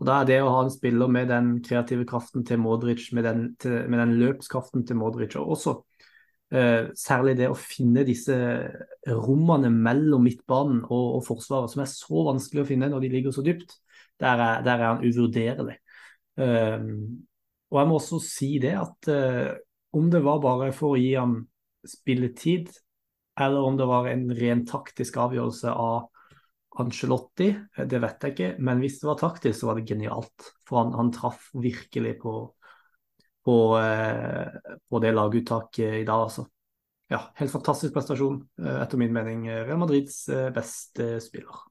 Og 0.00 0.08
Da 0.08 0.20
er 0.20 0.28
det 0.30 0.40
å 0.40 0.52
ha 0.54 0.64
en 0.64 0.72
spiller 0.72 1.10
med 1.12 1.28
den 1.28 1.58
kreative 1.64 2.06
kraften 2.08 2.44
til 2.48 2.60
Modric, 2.62 3.10
med 3.12 3.26
den, 3.26 3.42
til, 3.60 3.82
med 3.90 4.00
den 4.00 4.16
løpskraften 4.22 4.86
til 4.88 4.96
Modric, 4.96 5.36
og 5.36 5.56
også 5.58 5.74
eh, 6.56 6.88
særlig 6.96 7.36
det 7.36 7.50
å 7.50 7.58
finne 7.58 8.06
disse 8.08 8.38
rommene 9.04 9.68
mellom 9.74 10.24
midtbanen 10.24 10.80
og, 10.86 11.18
og, 11.18 11.22
Forsvaret, 11.26 11.74
som 11.74 11.84
er 11.84 11.92
så 11.92 12.24
vanskelig 12.30 12.64
å 12.64 12.70
finne 12.70 12.88
når 12.88 13.04
de 13.04 13.12
ligger 13.12 13.36
så 13.36 13.44
dypt, 13.44 13.76
der 14.20 14.42
er, 14.44 14.62
der 14.64 14.76
er 14.76 14.86
han 14.94 15.04
uvurderlig. 15.04 15.78
Um, 16.36 17.26
og 17.70 17.80
jeg 17.80 17.88
må 17.88 17.98
også 17.98 18.20
si 18.24 18.54
det 18.62 18.74
at 18.78 19.10
uh, 19.10 19.56
om 19.96 20.10
det 20.12 20.22
var 20.24 20.42
bare 20.42 20.70
for 20.76 20.94
å 20.94 21.00
gi 21.00 21.14
ham 21.16 21.40
spilletid, 21.86 22.70
eller 23.40 23.66
om 23.66 23.78
det 23.78 23.88
var 23.88 24.10
en 24.10 24.28
ren 24.36 24.64
taktisk 24.68 25.16
avgjørelse 25.22 25.72
av 25.72 26.08
Angelotti, 26.80 27.48
det 27.90 27.98
vet 28.00 28.22
jeg 28.24 28.34
ikke. 28.34 28.50
Men 28.62 28.78
hvis 28.82 29.00
det 29.00 29.08
var 29.08 29.18
taktisk, 29.18 29.56
så 29.58 29.70
var 29.70 29.80
det 29.80 29.88
genialt. 29.90 30.50
For 30.68 30.78
han, 30.82 30.92
han 30.94 31.10
traff 31.14 31.48
virkelig 31.56 32.14
på, 32.20 32.34
på, 33.46 33.56
uh, 33.80 34.76
på 34.86 35.02
det 35.02 35.14
laguttaket 35.16 36.02
i 36.02 36.06
dag, 36.06 36.28
altså. 36.28 36.46
Ja, 37.10 37.24
helt 37.40 37.50
fantastisk 37.50 37.90
prestasjon. 37.96 38.36
Eh, 38.62 38.76
etter 38.84 39.00
min 39.00 39.10
mening 39.10 39.48
Real 39.50 39.80
Madrids 39.82 40.20
beste 40.54 41.16
spiller. 41.24 41.69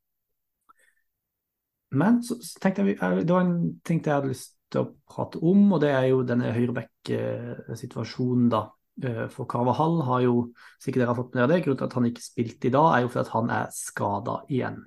Men 1.92 2.24
så, 2.24 2.38
så 2.46 2.60
tenkte 2.62 2.86
jeg, 2.86 2.98
det 3.26 3.34
var 3.34 3.46
en 3.46 3.80
ting 3.86 4.02
jeg 4.04 4.14
hadde 4.14 4.30
lyst 4.32 4.54
til 4.70 4.84
å 4.84 4.92
prate 5.10 5.42
om, 5.42 5.64
og 5.74 5.82
det 5.82 5.90
er 5.96 6.06
jo 6.12 6.22
denne 6.28 6.52
høyreback-situasjonen, 6.54 8.50
da. 8.54 8.68
Eh, 9.02 9.26
for 9.34 9.50
Carvahall 9.50 10.02
har 10.06 10.22
jo, 10.28 10.36
sikkert 10.78 11.02
dere 11.02 11.12
har 11.14 11.18
fått 11.18 11.34
med 11.34 11.42
dere 11.44 11.54
det, 11.56 11.64
grunnen 11.66 11.82
til 11.82 11.90
at 11.90 11.98
han 11.98 12.10
ikke 12.12 12.26
spilte 12.26 12.70
i 12.70 12.74
dag, 12.76 12.90
er 12.94 13.02
jo 13.06 13.12
fordi 13.14 13.26
at 13.26 13.34
han 13.34 13.52
er 13.56 13.74
skada 13.74 14.36
igjen. 14.52 14.80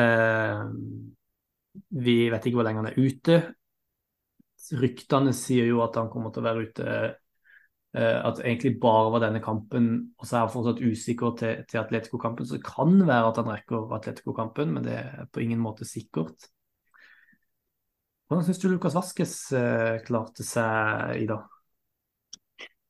Eh, 0.00 0.64
vi 2.06 2.16
vet 2.32 2.46
ikke 2.46 2.58
hvor 2.58 2.66
lenge 2.66 2.82
han 2.82 2.90
er 2.90 2.98
ute. 2.98 3.40
Ryktene 4.80 5.32
sier 5.34 5.66
jo 5.70 5.80
at 5.84 5.96
han 5.98 6.10
kommer 6.12 6.34
til 6.34 6.42
å 6.42 6.48
være 6.48 6.66
ute 6.66 6.96
eh, 7.96 8.18
At 8.26 8.40
egentlig 8.44 8.76
bare 8.82 9.12
var 9.14 9.24
denne 9.24 9.42
kampen, 9.44 10.14
og 10.18 10.26
så 10.26 10.36
er 10.36 10.46
han 10.46 10.54
fortsatt 10.54 10.82
usikker 10.82 11.36
til, 11.40 11.64
til 11.70 11.82
Atletico-kampen. 11.82 12.46
Så 12.46 12.58
det 12.58 12.66
kan 12.66 12.96
være 13.06 13.28
at 13.32 13.42
han 13.42 13.52
rekker 13.52 13.94
Atletico-kampen, 13.98 14.74
men 14.76 14.86
det 14.86 14.96
er 15.00 15.28
på 15.32 15.44
ingen 15.44 15.62
måte 15.62 15.88
sikkert. 15.88 16.50
Hvordan 18.30 18.46
syns 18.46 18.60
du 18.62 18.68
Lukas 18.70 18.94
Vaskes 18.94 19.34
eh, 19.58 19.96
klarte 20.06 20.46
seg 20.46 21.24
i 21.24 21.26
dag? 21.26 21.48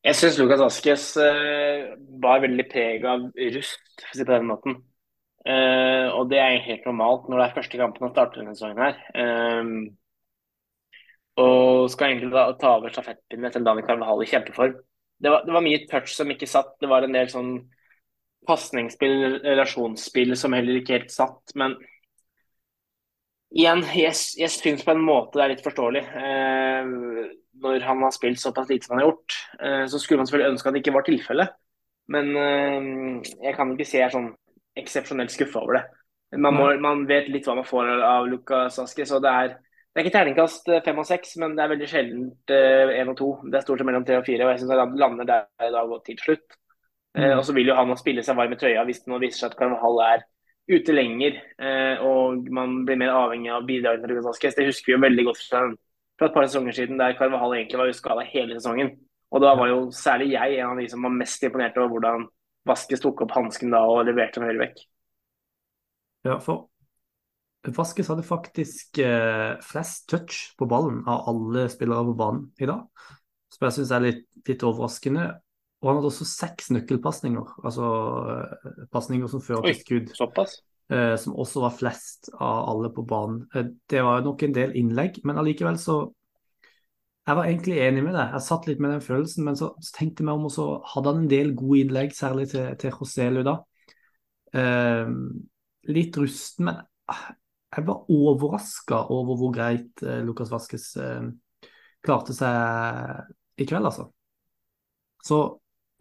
Jeg 0.05 0.17
syns 0.17 0.37
Lukas 0.41 0.61
Vaskes 0.61 1.07
eh, 1.21 1.91
var 2.21 2.43
veldig 2.45 2.67
preg 2.69 3.05
av 3.09 3.25
rust, 3.55 3.95
for 4.01 4.13
å 4.13 4.19
si 4.19 4.27
på 4.27 4.35
den 4.35 4.49
måten. 4.49 4.77
Eh, 5.49 6.13
og 6.13 6.29
det 6.29 6.41
er 6.41 6.59
helt 6.67 6.85
normalt 6.85 7.29
når 7.29 7.41
det 7.41 7.45
er 7.47 7.57
første 7.57 7.81
kampen 7.81 8.05
han 8.05 8.13
starter 8.13 8.43
denne 8.43 8.53
sesongen 8.57 8.83
her. 8.85 9.01
Um, 9.17 9.73
og 11.41 11.89
skal 11.93 12.11
egentlig 12.11 12.35
da, 12.35 12.45
ta 12.61 12.75
over 12.77 12.93
stafettpinnen 12.93 13.49
etter 13.49 13.65
Dani 13.65 13.85
Carvahall 13.87 14.25
i 14.25 14.29
kjempeform. 14.29 14.77
Det 15.21 15.31
var, 15.31 15.45
det 15.45 15.53
var, 15.53 15.65
mye 15.65 15.85
touch 15.91 16.15
som 16.17 16.31
ikke 16.33 16.49
satt. 16.49 16.75
Det 16.81 16.89
var 16.91 17.05
en 17.05 17.15
del 17.17 17.29
sånn 17.33 17.55
pasningsspill, 18.49 19.41
relasjonsspill 19.45 20.33
som 20.39 20.57
heller 20.57 20.81
ikke 20.81 20.97
helt 20.97 21.13
satt. 21.13 21.55
Men 21.61 21.77
igjen, 23.53 23.85
jeg, 23.99 24.17
jeg 24.41 24.53
syns 24.55 24.85
på 24.87 24.95
en 24.95 25.05
måte 25.05 25.39
det 25.39 25.45
er 25.45 25.55
litt 25.55 25.65
forståelig. 25.67 26.05
Eh, 26.23 26.93
når 27.61 27.85
han 27.85 28.05
har 28.07 28.15
spilt 28.17 28.41
såpass 28.41 28.71
lite 28.71 28.87
som 28.87 28.97
han 28.97 29.03
har 29.03 29.11
gjort, 29.11 29.39
eh, 29.61 29.85
så 29.93 30.01
skulle 30.01 30.23
man 30.23 30.31
selvfølgelig 30.31 30.55
ønske 30.55 30.71
at 30.71 30.77
det 30.77 30.85
ikke 30.85 30.97
var 30.97 31.09
tilfellet. 31.09 31.57
Men 32.11 32.31
eh, 32.37 33.33
jeg 33.45 33.57
kan 33.59 33.75
ikke 33.75 33.89
si 33.89 34.01
jeg 34.01 34.09
er 34.09 34.15
sånn 34.17 34.31
eksepsjonelt 34.81 35.35
skuffa 35.35 35.63
over 35.63 35.81
det. 35.81 35.87
Man, 36.39 36.55
må, 36.55 36.69
man, 36.79 37.09
vet 37.11 37.29
litt 37.29 37.49
hva 37.49 37.57
man 37.59 37.67
får 37.67 37.89
av 38.07 38.29
Lukas 38.31 38.79
Aske, 38.79 39.03
så 39.07 39.19
det 39.23 39.31
er, 39.35 39.57
det 39.91 40.01
er 40.01 40.07
ikke 40.07 40.15
terningkast 40.15 40.71
eh, 40.71 40.83
fem 40.87 41.03
og 41.03 41.09
seks, 41.09 41.37
men 41.43 41.57
det 41.57 41.65
er 41.65 41.73
veldig 41.75 41.91
sjeldent 41.91 42.55
én 42.55 43.13
og 43.13 43.19
to. 43.19 43.31
Det 43.47 43.59
er 43.59 43.67
stort 43.67 43.83
sett 43.83 43.89
mellom 43.89 44.07
tre 44.07 44.21
og 44.21 44.27
fire, 44.27 44.47
og 44.47 44.53
jeg 44.55 44.63
syns 44.63 44.75
han 44.79 44.99
lander 44.99 45.29
der 45.29 45.69
i 45.69 45.73
dag 45.75 45.95
og 45.97 46.03
til 46.07 46.19
slutt. 46.23 46.59
Mm. 47.11 47.41
og 47.41 47.41
så 47.43 47.51
vil 47.51 47.67
jo 47.67 47.75
han 47.75 47.91
spille 47.99 48.23
seg 48.23 48.37
varm 48.39 48.53
i 48.55 48.57
trøya 48.59 48.85
hvis 48.87 49.01
det 49.03 49.11
nå 49.11 49.17
viser 49.19 49.41
seg 49.41 49.49
at 49.51 49.57
Carvahall 49.59 49.97
er 50.05 50.21
ute 50.71 50.95
lenger 50.95 51.41
og 52.07 52.45
man 52.55 52.77
blir 52.87 53.01
mer 53.01 53.11
avhengig 53.19 53.51
av 53.51 53.65
bidragene 53.67 54.07
til 54.07 54.21
Lukas 54.21 54.55
Det 54.55 54.67
husker 54.69 54.93
vi 54.93 54.95
jo 54.95 55.01
veldig 55.03 55.25
godt 55.27 55.41
fra 55.43 55.65
fra 56.21 56.29
et 56.29 56.35
par 56.35 56.47
sesonger 56.47 56.77
siden 56.77 56.99
der 57.01 57.17
Carvahall 57.19 57.55
egentlig 57.57 57.79
var 57.81 57.93
skada 57.97 58.25
hele 58.29 58.55
sesongen. 58.59 58.93
Og 59.33 59.41
da 59.41 59.55
var 59.57 59.71
jo 59.71 59.79
særlig 59.91 60.35
jeg 60.35 60.59
en 60.59 60.75
av 60.75 60.81
de 60.81 60.89
som 60.93 61.03
var 61.07 61.15
mest 61.17 61.45
imponert 61.47 61.79
over 61.79 61.95
hvordan 61.95 62.27
Vaskes 62.69 63.01
tok 63.01 63.23
opp 63.25 63.33
hansken 63.33 63.73
da 63.73 63.81
og 63.89 64.05
leverte 64.05 64.37
som 64.37 64.45
høyrevekk. 64.45 64.83
Ja, 66.29 66.37
for 66.45 66.69
Vaskes 67.77 68.09
hadde 68.09 68.25
faktisk 68.25 68.99
eh, 69.05 69.59
flest 69.65 70.07
touch 70.09 70.55
på 70.57 70.69
ballen 70.71 71.03
av 71.05 71.29
alle 71.29 71.67
spillere 71.73 72.07
på 72.09 72.17
banen 72.17 72.47
i 72.61 72.69
dag. 72.71 72.87
Som 73.53 73.67
jeg 73.67 73.77
syns 73.77 73.93
er 73.93 74.05
litt, 74.07 74.25
litt, 74.49 74.65
overraskende. 74.65 75.27
Og 75.81 75.91
han 75.91 75.99
hadde 75.99 76.11
også 76.13 76.27
seks 76.29 76.71
nøkkelpasninger, 76.73 77.55
altså 77.65 77.93
eh, 78.33 78.83
pasninger 78.93 79.31
som 79.33 79.45
fører 79.45 79.71
til 79.71 79.81
skudd. 79.83 80.13
Såpass? 80.17 80.61
eh, 80.93 81.17
som 81.17 81.37
også 81.39 81.65
var 81.65 81.77
flest 81.77 82.31
av 82.35 82.71
alle 82.71 82.91
på 82.95 83.05
banen. 83.09 83.45
Det 83.89 84.03
var 84.05 84.25
nok 84.25 84.43
en 84.47 84.57
del 84.57 84.75
innlegg, 84.79 85.23
men 85.25 85.39
allikevel 85.41 85.79
så 85.81 86.07
Jeg 87.29 87.37
var 87.37 87.47
egentlig 87.47 87.77
enig 87.79 88.01
med 88.03 88.15
deg. 88.17 88.31
Jeg 88.33 88.43
satt 88.43 88.65
litt 88.67 88.79
med 88.81 88.91
den 88.91 89.03
følelsen, 89.05 89.45
men 89.45 89.55
så, 89.55 89.69
så 89.79 89.93
tenkte 89.95 90.25
jeg 90.25 90.27
meg 90.27 90.39
om, 90.39 90.47
og 90.49 90.51
så 90.51 90.65
hadde 90.95 91.11
han 91.13 91.19
en 91.21 91.29
del 91.31 91.53
gode 91.55 91.83
innlegg, 91.85 92.15
særlig 92.17 92.47
til, 92.51 92.65
til 92.81 92.95
Joselu 92.97 93.43
da. 93.47 93.53
Eh, 94.57 95.13
litt 95.95 96.17
rusten, 96.19 96.67
men 96.67 96.81
ah, 97.13 97.21
jeg 97.71 97.87
var 97.87 98.11
overraska 98.11 99.05
over 99.15 99.39
hvor 99.39 99.53
greit 99.55 100.03
eh, 100.03 100.23
Lukas 100.27 100.51
Vaskes 100.51 100.91
eh, 100.99 101.29
klarte 102.03 102.35
seg 102.35 103.61
i 103.61 103.67
kveld, 103.69 103.87
altså. 103.87 104.09
Så 105.23 105.41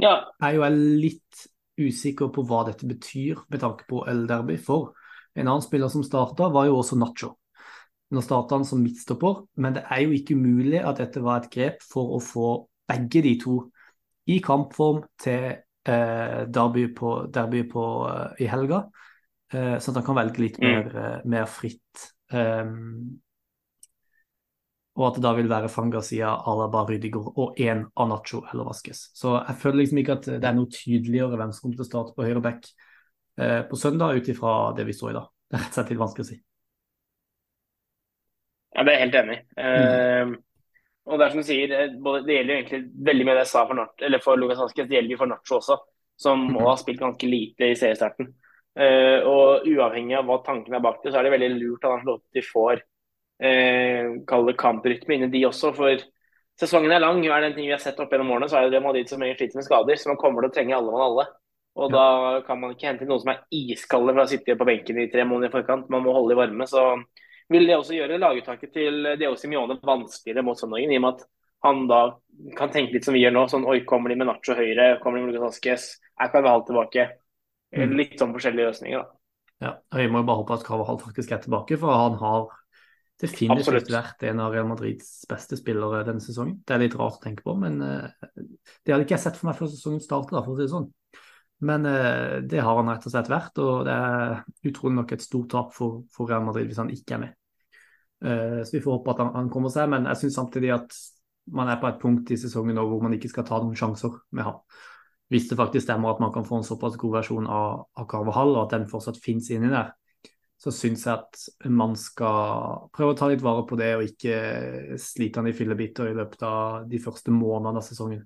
ja. 0.02 0.16
er 0.42 0.56
jo 0.56 0.64
jeg 0.64 0.80
litt 1.04 1.46
usikker 1.80 2.32
på 2.36 2.44
hva 2.48 2.64
dette 2.68 2.88
betyr 2.88 3.44
med 3.52 3.62
tanke 3.62 3.86
på 3.90 4.04
El 4.10 4.26
Derby. 4.30 4.58
For 4.58 4.94
en 5.36 5.48
annen 5.48 5.64
spiller 5.64 5.92
som 5.92 6.04
starta, 6.04 6.50
var 6.52 6.68
jo 6.70 6.80
også 6.80 6.98
Nacho. 7.00 7.34
Nå 8.10 8.24
starta 8.26 8.58
han 8.58 8.66
som 8.66 8.82
midtstopper, 8.82 9.44
men 9.62 9.76
det 9.76 9.84
er 9.86 10.02
jo 10.08 10.16
ikke 10.18 10.38
umulig 10.40 10.80
at 10.82 10.98
dette 11.04 11.22
var 11.22 11.44
et 11.44 11.52
grep 11.54 11.84
for 11.86 12.16
å 12.18 12.22
få 12.24 12.48
begge 12.90 13.22
de 13.22 13.36
to 13.44 13.60
i 14.30 14.40
kampform 14.42 15.04
til 15.22 15.52
eh, 15.54 16.40
derby, 16.50 16.88
på, 16.96 17.14
derby 17.34 17.64
på, 17.70 17.86
uh, 18.10 18.34
i 18.42 18.48
helga, 18.50 18.84
eh, 18.86 19.06
sånn 19.50 19.96
at 19.96 20.00
han 20.02 20.06
kan 20.06 20.18
velge 20.20 20.44
litt 20.44 20.60
mm. 20.62 20.68
mer, 20.70 20.90
uh, 20.94 21.28
mer 21.30 21.48
fritt. 21.50 22.04
Um, 22.30 23.18
og 25.00 25.06
at 25.08 25.18
det 25.18 25.24
da 25.24 25.32
vil 25.38 25.48
være 25.48 25.72
Fangasia, 25.72 26.34
Alaba, 26.50 26.84
Rydiger 26.90 27.32
og 27.40 27.60
én 27.62 27.86
Anacho 28.04 28.42
eller 28.52 28.68
Vaskes. 28.68 29.06
Så 29.16 29.38
jeg 29.38 29.56
føler 29.62 29.82
liksom 29.82 30.02
ikke 30.02 30.18
at 30.18 30.28
det 30.28 30.50
er 30.50 30.58
noe 30.58 30.72
tydeligere 30.74 31.40
hvem 31.40 31.54
som 31.56 31.64
kommer 31.64 31.80
til 31.80 31.86
å 31.86 31.88
starte 31.88 32.16
på 32.18 32.26
høyre 32.28 32.42
back 32.44 32.68
eh, 33.40 33.62
på 33.70 33.80
søndag, 33.80 34.20
ut 34.20 34.28
ifra 34.34 34.56
det 34.76 34.84
vi 34.90 34.96
så 34.98 35.14
i 35.14 35.16
dag. 35.16 35.30
Det 35.48 35.56
er 35.56 35.64
rett 35.64 35.72
og 35.72 35.78
slett 35.78 35.94
litt 35.94 36.02
vanskelig 36.02 36.26
å 36.26 36.30
si. 36.34 36.38
Ja, 38.76 38.84
det 38.84 38.92
er 38.92 38.98
jeg 38.98 39.06
helt 39.06 39.18
enig 39.22 39.38
i. 39.38 39.42
Mm. 39.56 40.36
Uh, 40.36 40.36
og 41.10 41.16
det 41.16 41.26
er 41.26 41.32
som 41.32 41.40
du 41.40 41.48
sier, 41.48 41.72
det, 41.72 42.20
det 42.28 42.36
gjelder 42.36 42.54
jo 42.54 42.60
egentlig 42.60 42.82
veldig 43.08 43.30
mye 43.30 43.38
det 43.38 43.46
jeg 43.46 43.52
sa 43.54 43.64
for, 43.64 43.80
Nart, 43.80 44.06
eller 44.10 44.26
for 44.26 44.42
Lucas 44.42 44.60
Vaskes, 44.66 44.90
det 44.90 45.00
gjelder 45.00 45.16
jo 45.16 45.22
for 45.24 45.32
Nacho 45.32 45.62
også, 45.62 45.80
som 46.28 46.44
må 46.58 46.68
ha 46.68 46.76
spilt 46.82 47.00
ganske 47.06 47.32
lite 47.32 47.72
i 47.72 47.80
seriestarten. 47.80 48.34
Uh, 48.78 49.26
og 49.28 49.66
uavhengig 49.68 50.16
av 50.20 50.28
hva 50.30 50.38
tanken 50.46 50.76
er 50.78 50.84
bak 50.84 51.02
det, 51.04 51.12
så 51.12 51.20
er 51.20 51.28
det 51.28 51.34
veldig 51.34 51.50
lurt 51.58 51.88
at 51.88 52.04
han 52.06 52.44
får 52.46 52.84
eh, 53.44 54.20
kalle 54.28 54.54
kamprytme 54.60 55.16
inni 55.16 55.30
de 55.34 55.46
også. 55.48 55.74
For 55.76 56.04
sesongen 56.60 56.94
er 56.94 57.04
lang. 57.04 57.22
Er 57.26 57.42
det 57.42 57.52
en 57.52 57.58
ting 57.58 57.68
vi 57.68 57.76
har 57.76 57.84
sett 57.84 58.00
opp 58.00 58.12
gjennom 58.14 58.32
årene, 58.36 58.50
så 58.52 58.60
er 58.60 58.68
det 58.68 58.78
det 58.78 58.84
Madrid 58.86 59.12
som 59.12 59.24
sliter 59.24 59.60
med 59.60 59.68
skader. 59.68 60.00
Så 60.00 60.12
man 60.12 60.22
kommer 60.22 60.46
til 60.46 60.52
å 60.52 60.58
trenge 60.58 60.78
alle 60.78 60.94
mann 60.94 61.08
alle. 61.08 61.28
Og 61.80 61.92
da 61.94 62.06
kan 62.44 62.60
man 62.60 62.74
ikke 62.74 62.90
hente 62.90 63.08
noen 63.08 63.22
som 63.22 63.32
er 63.32 63.44
iskalde 63.56 64.16
fra 64.16 64.26
å 64.26 64.30
sitte 64.30 64.58
på 64.60 64.68
benken 64.68 65.00
i 65.00 65.10
tre 65.12 65.24
måneder 65.28 65.52
i 65.52 65.56
forkant. 65.60 65.92
Man 65.94 66.04
må 66.04 66.16
holde 66.16 66.36
i 66.36 66.40
varme. 66.40 66.68
Så 66.68 66.82
vil 67.50 67.68
det 67.70 67.78
også 67.78 67.96
gjøre 67.96 68.20
laguttaket 68.20 68.74
til 68.76 69.14
Deo 69.20 69.38
Simione 69.40 69.80
vanskeligere 69.86 70.44
mot 70.46 70.60
søndagen, 70.60 70.92
i 70.92 71.00
og 71.00 71.06
med 71.06 71.16
at 71.16 71.30
han 71.66 71.88
da 71.90 72.02
kan 72.56 72.72
tenke 72.72 72.96
litt 72.96 73.08
som 73.08 73.16
vi 73.16 73.24
gjør 73.24 73.36
nå. 73.36 73.46
Sånn 73.52 73.68
oi, 73.70 73.82
kommer 73.88 74.12
de 74.12 74.20
med 74.20 74.30
Nacho 74.30 74.58
høyre, 74.58 74.92
kommer 75.04 75.20
de 75.20 75.26
med 75.28 75.38
Lucas 75.38 75.56
Asques, 75.56 75.88
er 76.20 76.32
Carvahall 76.34 76.66
tilbake? 76.68 77.08
Mm. 77.76 77.96
Litt 78.00 78.18
sånn 78.20 78.34
forskjellige 78.34 78.72
løsninger, 78.72 79.04
da. 79.04 79.20
Ja, 79.60 79.74
og 79.76 80.00
Vi 80.00 80.08
må 80.08 80.22
jo 80.22 80.28
bare 80.30 80.42
håpe 80.42 80.56
at 80.56 80.66
Carvahall 80.66 81.00
faktisk 81.02 81.34
er 81.36 81.42
tilbake, 81.44 81.78
for 81.78 81.92
han 81.92 82.16
har 82.22 82.48
definitivt 83.20 83.68
Absolutt. 83.68 83.90
vært 83.92 84.24
en 84.30 84.40
av 84.40 84.54
Real 84.54 84.70
Madrids 84.70 85.10
beste 85.28 85.58
spillere 85.60 86.06
denne 86.08 86.24
sesongen. 86.24 86.62
Det 86.64 86.76
er 86.76 86.86
litt 86.86 86.96
rart 86.96 87.20
å 87.20 87.24
tenke 87.26 87.44
på, 87.44 87.56
men 87.60 87.82
uh, 87.84 88.08
det 88.40 88.94
hadde 88.94 89.04
ikke 89.04 89.18
jeg 89.18 89.26
sett 89.26 89.40
for 89.40 89.50
meg 89.50 89.60
før 89.60 89.72
sesongen 89.74 90.00
startet, 90.04 90.38
for 90.38 90.54
å 90.54 90.56
si 90.56 90.64
det 90.64 90.72
sånn. 90.72 90.88
Men 91.68 91.90
uh, 91.90 92.40
det 92.48 92.64
har 92.64 92.80
han 92.80 92.94
rett 92.94 93.10
og 93.10 93.14
slett 93.14 93.32
vært, 93.32 93.60
og 93.60 93.84
det 93.90 93.98
er 93.98 94.72
utrolig 94.72 95.02
nok 95.02 95.12
et 95.18 95.26
stort 95.26 95.52
tap 95.52 95.76
for, 95.76 96.06
for 96.16 96.32
Real 96.32 96.48
Madrid 96.48 96.72
hvis 96.72 96.80
han 96.80 96.94
ikke 96.96 97.18
er 97.18 97.24
med. 97.26 97.36
Uh, 98.24 98.62
så 98.64 98.78
vi 98.78 98.84
får 98.86 99.02
håpe 99.02 99.16
at 99.16 99.24
han, 99.26 99.34
han 99.36 99.52
kommer 99.52 99.74
seg, 99.76 99.92
men 99.92 100.08
jeg 100.08 100.24
syns 100.24 100.40
samtidig 100.40 100.72
at 100.78 101.02
man 101.52 101.68
er 101.68 101.82
på 101.82 101.90
et 101.90 102.00
punkt 102.00 102.32
i 102.32 102.40
sesongen 102.40 102.78
nå 102.78 102.86
hvor 102.88 103.04
man 103.04 103.16
ikke 103.18 103.32
skal 103.32 103.48
ta 103.48 103.60
noen 103.60 103.76
sjanser 103.76 104.16
med 104.38 104.48
ham. 104.48 104.64
Hvis 105.30 105.48
det 105.50 105.60
faktisk 105.60 105.86
stemmer 105.86 106.14
at 106.14 106.22
man 106.24 106.34
kan 106.34 106.46
få 106.46 106.60
en 106.60 106.66
såpass 106.66 106.98
god 106.98 107.20
versjon 107.20 107.48
av, 107.48 107.86
av 107.94 108.08
Carvahall, 108.10 108.56
og 108.56 108.64
at 108.64 108.76
den 108.78 108.88
fortsatt 108.90 109.20
finnes 109.22 109.50
inni 109.54 109.70
der, 109.70 109.92
så 110.60 110.74
syns 110.76 111.06
jeg 111.06 111.14
at 111.14 111.70
man 111.72 111.94
skal 111.96 112.90
prøve 112.96 113.14
å 113.14 113.18
ta 113.18 113.30
litt 113.32 113.44
vare 113.46 113.64
på 113.70 113.78
det, 113.80 113.94
og 113.96 114.08
ikke 114.10 114.98
slite 115.00 115.40
han 115.40 115.52
i 115.52 115.56
fillebiter 115.56 116.10
i 116.10 116.18
løpet 116.18 116.44
av 116.44 116.90
de 116.90 117.00
første 117.04 117.32
månedene 117.32 117.80
av 117.80 117.86
sesongen. 117.86 118.26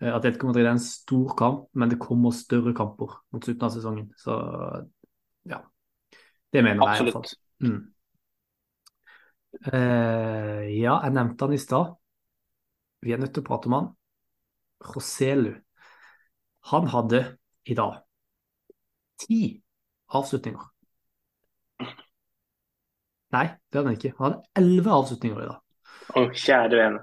Eh, 0.00 0.10
Atletico 0.10 0.48
Madrid 0.48 0.66
er 0.66 0.72
en 0.74 0.82
stor 0.82 1.36
kamp, 1.38 1.68
men 1.78 1.92
det 1.92 2.00
kommer 2.02 2.34
større 2.34 2.74
kamper 2.74 3.20
mot 3.34 3.44
slutten 3.44 3.68
av 3.68 3.76
sesongen. 3.76 4.08
Så 4.18 4.34
ja. 5.50 5.62
Det 6.52 6.64
mener 6.64 6.82
jeg 6.82 7.04
i 7.04 7.06
hvert 7.06 7.20
fall. 7.20 7.30
Mm. 7.62 7.78
Uh, 9.58 10.64
ja, 10.70 10.98
jeg 11.02 11.14
nevnte 11.14 11.46
han 11.46 11.54
i 11.54 11.60
stad. 11.60 11.96
Vi 13.02 13.14
er 13.14 13.20
nødt 13.20 13.34
til 13.36 13.44
å 13.44 13.48
prate 13.48 13.70
om 13.70 13.76
han. 13.78 13.88
Roselu. 14.90 15.52
Han 16.72 16.88
hadde 16.92 17.22
i 17.68 17.74
dag 17.74 18.00
ti 19.18 19.38
avslutninger. 20.14 20.66
Nei, 23.34 23.44
det 23.68 23.76
hadde 23.78 23.90
han 23.90 23.96
ikke. 23.98 24.12
Han 24.18 24.26
hadde 24.30 24.62
elleve 24.62 24.94
avslutninger 24.94 25.40
i 25.42 25.48
dag. 25.48 25.58
Å, 26.16 26.22
kjære 26.32 26.78
vene. 26.80 27.02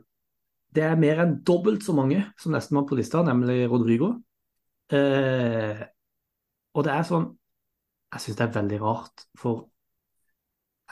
Det 0.76 0.84
er 0.84 0.98
mer 1.00 1.22
enn 1.24 1.36
dobbelt 1.48 1.86
så 1.86 1.94
mange 1.96 2.24
som 2.42 2.56
nestemann 2.56 2.88
på 2.90 2.98
lista, 2.98 3.22
nemlig 3.24 3.66
Rodrigo. 3.72 4.10
Eh, 4.92 5.84
og 6.76 6.84
det 6.86 6.92
er 6.94 7.06
sånn 7.08 7.24
Jeg 8.14 8.22
syns 8.22 8.38
det 8.38 8.44
er 8.46 8.52
veldig 8.54 8.78
rart, 8.84 9.24
for 9.40 9.64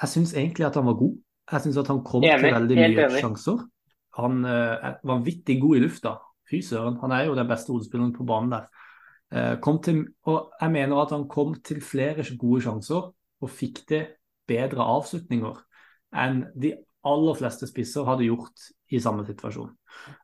jeg 0.01 0.09
syns 0.11 0.31
egentlig 0.33 0.65
at 0.67 0.75
han 0.79 0.87
var 0.89 0.97
god. 0.99 1.13
Jeg 1.53 1.63
syns 1.63 1.77
at 1.79 1.91
han 1.91 2.01
kom 2.03 2.23
Enig, 2.25 2.41
til 2.41 2.55
veldig 2.57 2.77
mye 2.79 3.03
enig. 3.05 3.19
sjanser. 3.21 3.61
Han 4.17 4.41
eh, 4.49 4.87
er 4.89 4.97
vanvittig 5.07 5.59
god 5.61 5.77
i 5.77 5.83
lufta. 5.85 6.13
Fy 6.53 6.61
søren, 6.61 6.99
han 7.01 7.11
er 7.15 7.25
jo 7.25 7.37
den 7.37 7.49
beste 7.49 7.73
hodespilleren 7.73 8.13
på 8.13 8.25
banen 8.29 8.53
der. 8.53 8.67
Eh, 9.33 9.79
til, 9.81 10.05
og 10.29 10.51
jeg 10.61 10.71
mener 10.71 11.01
at 11.01 11.11
han 11.15 11.27
kom 11.27 11.55
til 11.65 11.81
flere 11.81 12.25
gode 12.37 12.61
sjanser 12.61 13.09
og 13.41 13.49
fikk 13.49 13.87
til 13.89 14.11
bedre 14.47 14.85
avslutninger 14.85 15.57
enn 16.13 16.43
de 16.53 16.75
aller 17.03 17.39
fleste 17.39 17.67
spisser 17.67 18.05
hadde 18.05 18.27
gjort 18.27 18.67
i 18.93 18.99
samme 19.01 19.25
situasjon. 19.25 19.71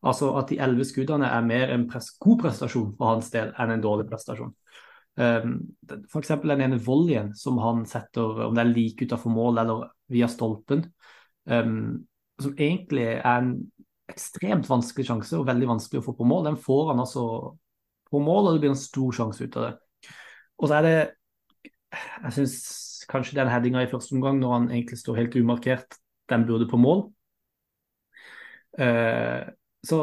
Altså 0.06 0.30
at 0.38 0.52
de 0.52 0.60
elleve 0.62 0.86
skuddene 0.86 1.26
er 1.26 1.46
mer 1.46 1.74
en 1.74 1.88
pres 1.90 2.12
god 2.22 2.44
prestasjon 2.44 2.94
for 3.00 3.16
hans 3.16 3.32
del 3.34 3.50
enn 3.58 3.74
en 3.74 3.84
dårlig 3.84 4.06
prestasjon. 4.12 4.54
Um, 5.20 5.56
F.eks. 6.08 6.36
den 6.46 6.62
ene 6.64 6.80
volleyen 6.80 7.34
som 7.36 7.58
han 7.60 7.84
setter, 7.90 8.46
om 8.46 8.56
det 8.56 8.64
er 8.64 8.72
like 8.72 9.08
utenfor 9.10 9.34
mål 9.34 9.60
eller 9.64 9.90
via 10.14 10.30
stolpen, 10.32 10.86
um, 11.50 12.06
som 12.40 12.54
egentlig 12.56 13.08
er 13.18 13.34
en 13.34 13.52
ekstremt 14.10 14.68
vanskelig 14.70 15.08
sjanse 15.08 15.38
og 15.38 15.48
veldig 15.50 15.70
vanskelig 15.70 16.02
å 16.02 16.06
få 16.10 16.16
på 16.18 16.28
mål, 16.28 16.50
den 16.50 16.60
får 16.62 16.92
han 16.92 17.04
altså 17.04 17.24
på 18.10 18.22
mål, 18.24 18.48
og 18.48 18.56
det 18.56 18.64
blir 18.64 18.74
en 18.74 18.82
stor 18.82 19.16
sjanse 19.16 19.46
ut 19.46 19.58
av 19.60 19.68
det. 19.68 19.74
Og 20.60 20.70
så 20.70 20.80
er 20.80 20.88
det 20.88 20.98
Jeg 21.90 22.34
syns 22.36 22.56
kanskje 23.10 23.40
den 23.40 23.50
headinga 23.50 23.82
i 23.82 23.90
første 23.90 24.14
omgang, 24.14 24.38
når 24.38 24.52
han 24.54 24.68
egentlig 24.70 25.00
står 25.00 25.18
helt 25.18 25.36
umarkert, 25.40 25.96
den 26.30 26.46
burde 26.46 26.68
på 26.70 26.78
mål. 26.78 27.08
Uh, 28.78 29.50
så 29.82 29.98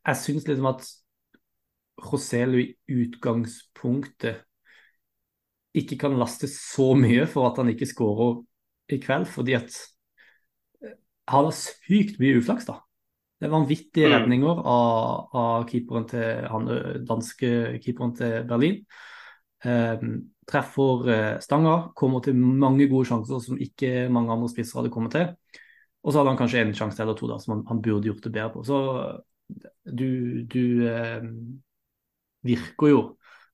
jeg 0.00 0.20
syns 0.22 0.46
liksom 0.48 0.70
at 0.70 0.86
Roselu 2.04 2.56
i 2.62 2.70
utgangspunktet 2.88 4.40
ikke 5.76 5.98
kan 6.00 6.16
laste 6.16 6.48
så 6.48 6.94
mye 6.96 7.26
for 7.28 7.50
at 7.50 7.60
han 7.60 7.68
ikke 7.72 7.90
skårer 7.90 8.40
i 8.94 9.00
kveld, 9.02 9.28
fordi 9.28 9.56
at 9.58 9.76
han 11.28 11.48
har 11.48 11.56
sykt 11.56 12.18
mye 12.20 12.40
uflaks, 12.40 12.66
da. 12.68 12.80
Vanvittige 13.50 14.08
Mm. 14.08 14.14
redninger 14.14 14.60
av, 14.66 15.28
av 15.34 15.66
keeperen 15.70 16.06
til 16.10 16.46
han 16.50 16.70
danske 17.08 17.50
keeperen 17.84 18.14
til 18.18 18.44
Berlin. 18.48 18.80
Eh, 19.64 20.06
treffer 20.44 21.38
stanga, 21.40 21.90
kommer 21.96 22.20
til 22.20 22.36
mange 22.36 22.88
gode 22.90 23.08
sjanser 23.08 23.40
som 23.40 23.56
ikke 23.60 24.10
mange 24.12 24.32
andre 24.34 24.50
spisser 24.52 24.80
hadde 24.80 24.92
kommet 24.92 25.14
til. 25.16 25.30
Og 26.04 26.12
så 26.12 26.20
hadde 26.20 26.34
han 26.34 26.40
kanskje 26.40 26.60
en 26.60 26.74
sjanse 26.76 27.00
eller 27.00 27.16
to 27.16 27.28
da, 27.30 27.38
som 27.40 27.54
han, 27.54 27.62
han 27.70 27.80
burde 27.80 28.10
gjort 28.10 28.26
det 28.26 28.32
bedre 28.34 28.50
på. 28.52 28.64
Så 28.68 28.80
du, 29.88 30.42
du 30.52 30.84
eh, 30.88 31.24
virker 32.44 32.90
jo 32.90 33.00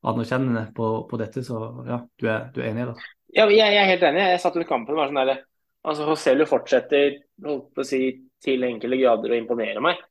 anerkjennende 0.03 0.65
på, 0.75 0.89
på 1.07 1.19
dette, 1.21 1.43
så 1.45 1.61
ja, 1.87 2.01
du 2.19 2.27
er, 2.27 2.49
du 2.51 2.59
er 2.61 2.71
enig 2.71 2.83
i 2.83 2.89
det? 2.89 3.07
Ja, 3.37 3.45
jeg, 3.47 3.59
jeg 3.61 3.79
er 3.85 3.89
helt 3.93 4.03
enig. 4.03 4.25
Jeg 4.33 4.41
satt 4.43 4.57
under 4.57 4.67
kampen 4.67 4.95
og 4.95 4.99
var 4.99 5.11
sånn 5.11 5.21
der, 5.21 5.43
altså 5.87 6.07
Hosello 6.09 6.47
fortsetter 6.49 7.19
holdt 7.45 7.69
på 7.77 7.85
å 7.85 7.87
si, 7.87 8.01
til 8.43 8.63
enkelte 8.67 8.99
grader 9.01 9.35
å 9.35 9.39
imponere 9.41 9.83
meg. 9.83 10.01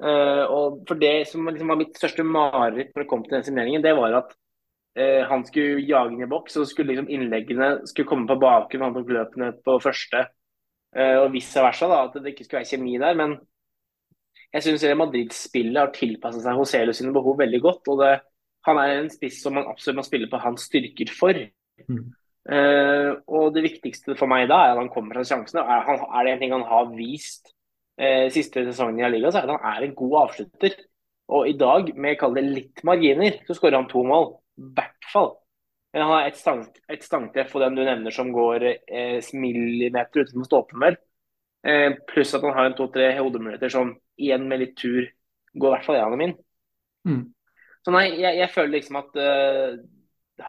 Uh, 0.00 0.46
og 0.48 0.78
for 0.88 0.96
Det 0.96 1.26
som 1.28 1.44
liksom 1.44 1.68
var 1.68 1.76
mitt 1.76 1.98
største 2.00 2.24
mareritt 2.24 2.94
når 2.94 3.02
det 3.02 3.08
kom 3.10 3.24
til 3.24 3.36
den 3.36 3.44
signeringen, 3.44 3.82
det 3.84 3.92
var 3.98 4.14
at 4.22 4.30
uh, 4.96 5.28
han 5.28 5.44
skulle 5.44 5.84
jage 5.84 6.14
inn 6.14 6.24
i 6.24 6.30
boks, 6.30 6.56
og 6.56 6.68
skulle 6.70 6.94
liksom 6.94 7.10
innleggene 7.12 7.70
skulle 7.88 8.08
komme 8.08 8.28
på 8.30 8.38
bakgrunn, 8.40 8.86
han 8.88 8.96
tok 8.96 9.12
løpene 9.16 9.52
på 9.60 9.76
første. 9.84 10.24
uh, 10.96 11.18
og 11.20 11.34
vice 11.34 11.60
versa, 11.62 11.90
da, 11.90 12.00
at 12.08 12.16
det 12.16 12.32
ikke 12.32 12.48
skulle 12.48 12.62
være 12.62 12.70
kjemi 12.72 12.96
der. 13.02 13.18
Men 13.20 13.36
jeg 14.54 14.66
syns 14.66 14.88
Madrid-spillet 14.98 15.82
har 15.82 15.92
tilpasset 15.94 16.46
seg 16.46 16.56
Hoselu 16.58 16.94
sine 16.96 17.12
behov 17.14 17.36
veldig 17.38 17.60
godt. 17.62 17.92
og 17.92 18.00
det, 18.00 18.14
Han 18.66 18.80
er 18.80 18.96
en 18.96 19.12
spiss 19.12 19.44
som 19.44 19.54
man 19.54 19.68
absolutt 19.68 20.00
må 20.00 20.06
spille 20.08 20.32
på 20.32 20.40
hans 20.40 20.64
styrker 20.66 21.12
for. 21.14 21.38
Mm. 21.86 22.08
Og 23.30 23.54
det 23.54 23.62
viktigste 23.62 24.16
for 24.18 24.28
meg 24.28 24.48
da 24.50 24.58
er 24.64 24.72
at 24.72 24.80
han 24.80 24.90
kommer 24.90 25.20
fra 25.20 25.22
sjansene. 25.28 25.62
Er, 25.62 25.84
han, 25.86 26.02
er 26.02 26.26
det 26.26 26.32
en 26.32 26.42
ting 26.42 26.54
han 26.56 26.66
har 26.66 26.90
vist 26.96 27.54
siste 28.32 28.62
sesongen 28.64 29.00
i 29.00 29.04
La 29.04 29.10
Liga, 29.12 29.30
så 29.30 29.40
er 29.40 29.48
det 29.48 29.54
at 29.54 29.64
han 29.64 29.76
er 29.76 29.86
en 29.86 29.98
god 29.98 30.14
avslutter. 30.22 30.76
Og 31.30 31.46
i 31.50 31.56
dag, 31.58 31.92
med 31.94 32.18
kall 32.18 32.34
det 32.34 32.46
litt 32.46 32.82
marginer, 32.86 33.36
så 33.46 33.54
skårer 33.54 33.78
han 33.78 33.90
to 33.90 34.02
mål. 34.06 34.32
I 34.60 34.72
hvert 34.76 35.10
fall. 35.12 35.30
Men 35.92 36.04
han 36.04 36.12
har 36.12 36.28
et, 36.28 36.38
stang, 36.38 36.62
et 36.90 37.02
stangtreff 37.02 37.50
på 37.52 37.62
den 37.62 37.78
du 37.78 37.82
nevner 37.82 38.14
som 38.14 38.30
går 38.34 38.66
eh, 38.70 39.30
millimeter 39.34 40.24
utenfor 40.24 40.46
stolpen, 40.46 40.82
vel. 40.84 40.98
Eh, 41.66 41.96
pluss 42.10 42.34
at 42.36 42.44
han 42.46 42.54
har 42.56 42.70
en 42.70 42.76
to-tre 42.78 43.10
hodemuligheter 43.18 43.72
som 43.72 43.92
igjen 44.20 44.46
med 44.48 44.62
litt 44.62 44.76
tur 44.78 45.02
går 45.02 45.66
i 45.66 45.74
hvert 45.74 45.86
fall 45.88 45.98
gjennom 45.98 46.24
inn. 46.26 46.36
Mm. 47.08 47.22
Så 47.84 47.94
nei, 47.94 48.04
jeg, 48.20 48.38
jeg 48.38 48.52
føler 48.54 48.74
liksom 48.76 49.00
at 49.00 49.18
eh, 49.18 49.80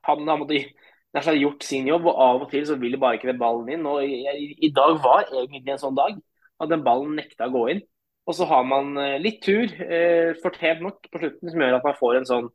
han 0.06 0.30
har 0.30 0.40
måttet 0.40 1.38
gjort 1.42 1.66
sin 1.66 1.90
jobb, 1.90 2.06
og 2.08 2.22
av 2.26 2.46
og 2.46 2.52
til 2.52 2.68
så 2.68 2.78
vil 2.80 3.00
bare 3.02 3.18
ikke 3.18 3.32
den 3.32 3.42
ballen 3.42 3.72
inn. 3.74 3.88
og 3.90 4.06
i, 4.06 4.52
I 4.62 4.74
dag 4.76 5.00
var 5.04 5.26
egentlig 5.26 5.74
en 5.74 5.82
sånn 5.82 5.98
dag 5.98 6.20
at 6.62 6.72
den 6.72 6.86
ballen 6.86 7.18
nekta 7.18 7.50
å 7.50 7.54
gå 7.56 7.66
inn. 7.74 7.84
Og 8.30 8.38
så 8.38 8.46
har 8.50 8.66
man 8.68 8.94
eh, 9.02 9.20
litt 9.22 9.42
tur, 9.44 9.72
eh, 9.82 10.34
fortjent 10.44 10.84
nok, 10.86 11.08
på 11.10 11.22
slutten, 11.22 11.52
som 11.52 11.64
gjør 11.64 11.80
at 11.80 11.88
man 11.88 11.98
får 11.98 12.20
en 12.20 12.28
sånn 12.30 12.50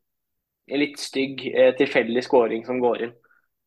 litt 0.74 0.98
stygg, 0.98 1.42
eh, 1.52 1.72
tilfeldig 1.78 2.22
scoring 2.26 2.66
som 2.66 2.78
går 2.82 3.06
inn. 3.06 3.16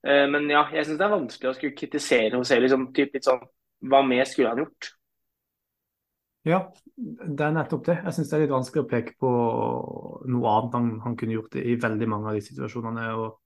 Eh, 0.08 0.26
men 0.32 0.48
ja, 0.52 0.66
jeg 0.74 0.88
syns 0.88 1.00
det 1.00 1.08
er 1.08 1.16
vanskelig 1.16 1.52
å 1.52 1.58
skulle 1.58 1.76
kritisere 1.76 2.40
se 2.48 2.60
liksom, 2.60 2.90
typ 2.96 3.16
litt 3.16 3.28
sånn 3.28 3.42
Hva 3.80 4.02
mer 4.04 4.28
skulle 4.28 4.52
han 4.52 4.60
gjort? 4.60 4.90
Ja, 6.48 6.58
det 6.96 7.46
er 7.46 7.54
nettopp 7.56 7.86
det. 7.88 7.96
Jeg 8.04 8.16
syns 8.16 8.32
det 8.32 8.36
er 8.36 8.42
litt 8.44 8.52
vanskelig 8.52 8.84
å 8.84 8.90
peke 8.90 9.14
på 9.20 9.30
noe 10.28 10.56
annet 10.56 10.76
han, 10.76 10.90
han 11.04 11.16
kunne 11.20 11.38
gjort 11.38 11.56
i 11.60 11.78
veldig 11.80 12.10
mange 12.12 12.32
av 12.32 12.36
de 12.36 12.44
situasjonene. 12.44 13.06
og 13.16 13.38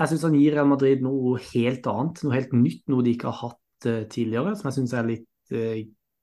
jeg 0.00 0.10
syns 0.10 0.26
han 0.26 0.36
gir 0.38 0.56
Real 0.56 0.70
Madrid 0.70 1.02
noe 1.04 1.36
helt 1.52 1.86
annet, 1.90 2.22
noe 2.24 2.34
helt 2.34 2.54
nytt, 2.56 2.82
noe 2.90 3.04
de 3.04 3.14
ikke 3.14 3.28
har 3.28 3.50
hatt 3.50 3.88
uh, 3.90 4.06
tidligere, 4.10 4.54
som 4.56 4.70
jeg 4.70 4.78
syns 4.78 4.94
er 4.96 5.10
litt 5.10 5.26
uh, 5.54 5.80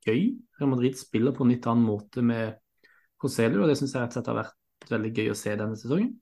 gøy. 0.08 0.22
Real 0.60 0.72
Madrid 0.72 0.98
spiller 1.00 1.36
på 1.36 1.46
en 1.46 1.54
litt 1.54 1.68
annen 1.70 1.88
måte 1.88 2.24
med 2.26 2.58
Coselio, 3.22 3.64
og 3.64 3.72
det 3.72 3.78
syns 3.80 3.96
jeg 3.96 4.04
rett 4.04 4.14
og 4.14 4.20
slett 4.20 4.32
har 4.32 4.42
vært 4.44 4.92
veldig 4.92 5.14
gøy 5.14 5.32
å 5.34 5.38
se 5.38 5.54
denne 5.58 5.78
sesongen. 5.80 6.16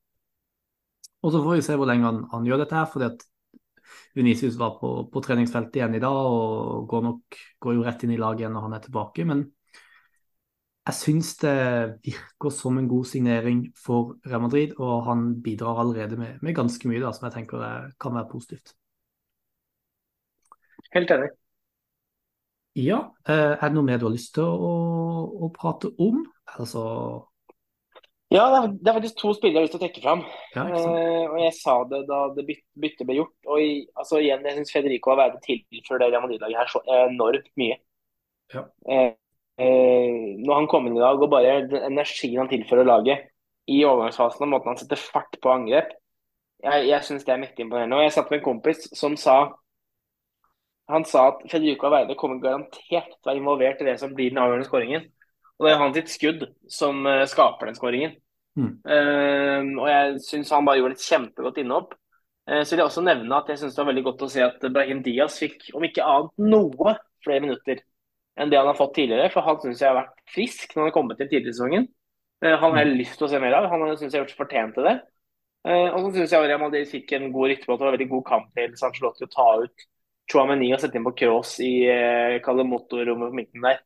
Og 1.25 1.33
så 1.33 1.41
får 1.41 1.57
vi 1.57 1.65
se 1.65 1.75
hvor 1.79 1.89
lenge 1.89 2.05
han, 2.05 2.21
han 2.31 2.45
gjør 2.47 2.61
dette 2.61 2.77
her, 2.77 2.87
fordi 2.91 3.09
at 3.09 3.25
Venicius 4.15 4.57
var 4.59 4.77
på, 4.79 4.91
på, 5.11 5.21
treningsfeltet 5.25 5.79
igjen 5.79 5.97
i 5.97 6.01
dag 6.03 6.15
og 6.15 6.87
går, 6.89 7.03
nok, 7.05 7.37
går 7.61 7.77
jo 7.77 7.85
rett 7.85 8.05
inn 8.05 8.15
i 8.15 8.19
laget 8.21 8.45
igjen 8.45 8.55
når 8.55 8.67
han 8.67 8.75
er 8.77 8.83
tilbake. 8.85 9.25
Men 9.27 9.43
jeg 10.85 10.97
syns 10.99 11.31
det 11.41 11.55
virker 12.05 12.53
som 12.53 12.77
en 12.77 12.89
god 12.89 13.09
signering 13.09 13.63
for 13.79 14.15
Real 14.27 14.43
Madrid, 14.45 14.75
og 14.77 15.07
han 15.09 15.31
bidrar 15.45 15.81
allerede 15.81 16.19
med, 16.19 16.37
med 16.45 16.57
ganske 16.57 16.91
mye 16.91 17.01
da, 17.01 17.13
som 17.15 17.27
jeg 17.27 17.39
tenker 17.39 17.65
er, 17.65 17.89
kan 18.01 18.15
være 18.15 18.29
positivt. 18.31 18.75
Helt 20.93 21.11
enig. 21.11 21.33
Ja, 22.75 22.99
er 23.25 23.61
det 23.61 23.71
noe 23.75 23.87
mer 23.87 24.01
du 24.01 24.09
har 24.09 24.15
lyst 24.15 24.33
til 24.35 24.43
å, 24.43 24.73
å 25.47 25.49
prate 25.55 25.93
om? 26.01 26.25
Altså 26.59 26.83
ja, 28.33 28.45
det 28.67 28.89
er 28.89 28.95
faktisk 28.97 29.19
to 29.19 29.33
spillere 29.37 29.53
jeg 29.53 29.61
har 29.61 29.65
lyst 29.67 29.75
til 29.75 29.79
å 29.79 29.85
trekke 29.85 30.01
fram. 30.03 30.21
Ja, 30.55 30.63
eh, 30.65 31.25
og 31.29 31.37
Jeg 31.39 31.53
sa 31.59 31.75
det 31.91 32.01
da 32.09 32.21
det 32.33 32.45
byttet 32.47 33.05
ble 33.05 33.19
gjort. 33.19 33.35
og 33.45 33.61
i, 33.61 33.85
altså 33.95 34.19
igjen, 34.19 34.43
Jeg 34.43 34.57
syns 34.57 34.73
Federico 34.73 35.11
har 35.13 35.19
vært 35.21 35.43
tilført 35.45 36.01
det 36.01 36.09
Real 36.09 36.25
Madrid-laget 36.25 36.57
her 36.57 36.71
så 36.71 36.81
enormt 37.05 37.51
mye. 37.55 37.77
Ja. 38.53 38.65
Eh, 38.89 39.13
eh, 39.61 40.17
når 40.41 40.55
han 40.55 40.67
kom 40.67 40.87
inn 40.87 40.97
i 40.97 41.05
dag, 41.05 41.21
og 41.21 41.29
bare 41.29 41.67
den 41.69 41.85
energien 41.93 42.41
han 42.41 42.49
tilfører 42.49 42.85
laget 42.85 43.29
i 43.67 43.83
overgangsfasen, 43.85 44.43
og 44.43 44.49
måten 44.49 44.73
han 44.73 44.81
setter 44.81 44.99
fart 44.99 45.37
på 45.41 45.53
angrep, 45.53 45.93
jeg, 46.65 46.87
jeg 46.89 47.03
syns 47.05 47.25
det 47.25 47.33
er 47.33 47.43
mektig 47.45 47.65
imponerende. 47.65 47.95
Og 47.95 48.03
Jeg 48.03 48.17
satt 48.17 48.31
med 48.31 48.41
en 48.41 48.49
kompis 48.49 48.89
som 48.97 49.15
sa 49.15 49.53
han 50.91 51.05
sa 51.09 51.29
at 51.31 51.45
Federico 51.49 51.87
Aveide 51.89 52.17
kommer 52.19 52.41
garantert 52.43 53.09
til 53.09 53.25
å 53.25 53.29
være 53.31 53.41
involvert 53.41 53.81
i 53.81 53.87
det 53.87 53.95
som 54.01 54.13
blir 54.13 54.29
den 54.33 54.41
avgjørende 54.41 54.67
skåringen. 54.67 55.07
Og 55.55 55.65
det 55.65 55.71
er 55.71 55.81
hans 55.81 56.13
skudd 56.13 56.45
som 56.71 57.05
uh, 57.07 57.23
skaper 57.29 57.69
den 57.69 57.77
skåringen. 57.77 58.15
Mm. 58.55 58.71
Uh, 58.85 59.81
og 59.81 59.87
jeg 59.89 60.19
syns 60.27 60.53
han 60.53 60.67
bare 60.67 60.81
gjorde 60.81 60.99
et 60.99 61.07
kjempegodt 61.07 61.59
innhopp. 61.63 61.95
Uh, 62.45 62.61
så 62.61 62.75
vil 62.75 62.83
jeg 62.83 62.91
også 62.91 63.05
nevne 63.07 63.39
at 63.39 63.49
jeg 63.49 63.63
syns 63.63 63.75
det 63.77 63.81
var 63.81 63.89
veldig 63.89 64.05
godt 64.11 64.25
å 64.27 64.31
se 64.35 64.45
at 64.45 64.67
Brahim 64.75 65.01
Diaz 65.05 65.39
fikk, 65.41 65.71
om 65.77 65.87
ikke 65.87 66.05
annet, 66.05 66.35
noe 66.53 66.97
flere 67.25 67.41
minutter 67.47 67.81
enn 68.35 68.51
det 68.51 68.59
han 68.59 68.69
har 68.69 68.77
fått 68.77 68.97
tidligere. 68.99 69.31
For 69.33 69.47
han 69.47 69.57
syns 69.63 69.81
jeg 69.81 69.89
har 69.89 70.01
vært 70.03 70.21
frisk 70.35 70.75
når 70.75 70.83
han 70.83 70.91
har 70.91 70.97
kommet 70.99 71.21
til 71.21 71.31
tidligere 71.31 71.55
i 71.55 71.57
sesongen. 71.57 71.89
han 72.45 72.73
har 72.75 72.81
jeg 72.83 72.97
lyst 72.99 73.15
til 73.17 73.25
å 73.25 73.31
se 73.31 73.39
mer 73.41 73.55
av. 73.57 73.69
Han 73.71 73.87
syns 73.95 74.09
jeg 74.11 74.19
har 74.19 74.25
gjort 74.25 74.33
seg 74.35 74.41
fortjent 74.43 74.75
til 74.75 74.85
det. 74.85 74.95
og 75.71 75.99
så 76.03 76.09
syns 76.17 76.33
jeg 76.35 76.49
Real 76.49 76.59
Madrid 76.61 76.89
fikk 76.91 77.13
en 77.15 77.29
god 77.33 77.53
rytme, 77.53 77.71
og 77.71 77.79
det 77.79 77.85
var 77.85 77.93
en 77.93 77.95
veldig 77.95 78.09
god 78.11 78.25
kamp 78.27 78.49
til 78.59 78.75
Sancelotti 78.77 79.25
å 79.25 79.31
ta 79.31 79.47
ut 79.63 79.85
Chouameni 80.31 80.71
og 80.73 80.81
sette 80.81 80.97
inn 80.97 81.05
på 81.05 81.13
cross 81.19 81.59
i 81.63 81.73
eh, 81.91 82.63
motorrommet 82.65 83.29
på 83.29 83.39
midten 83.41 83.67
der 83.67 83.83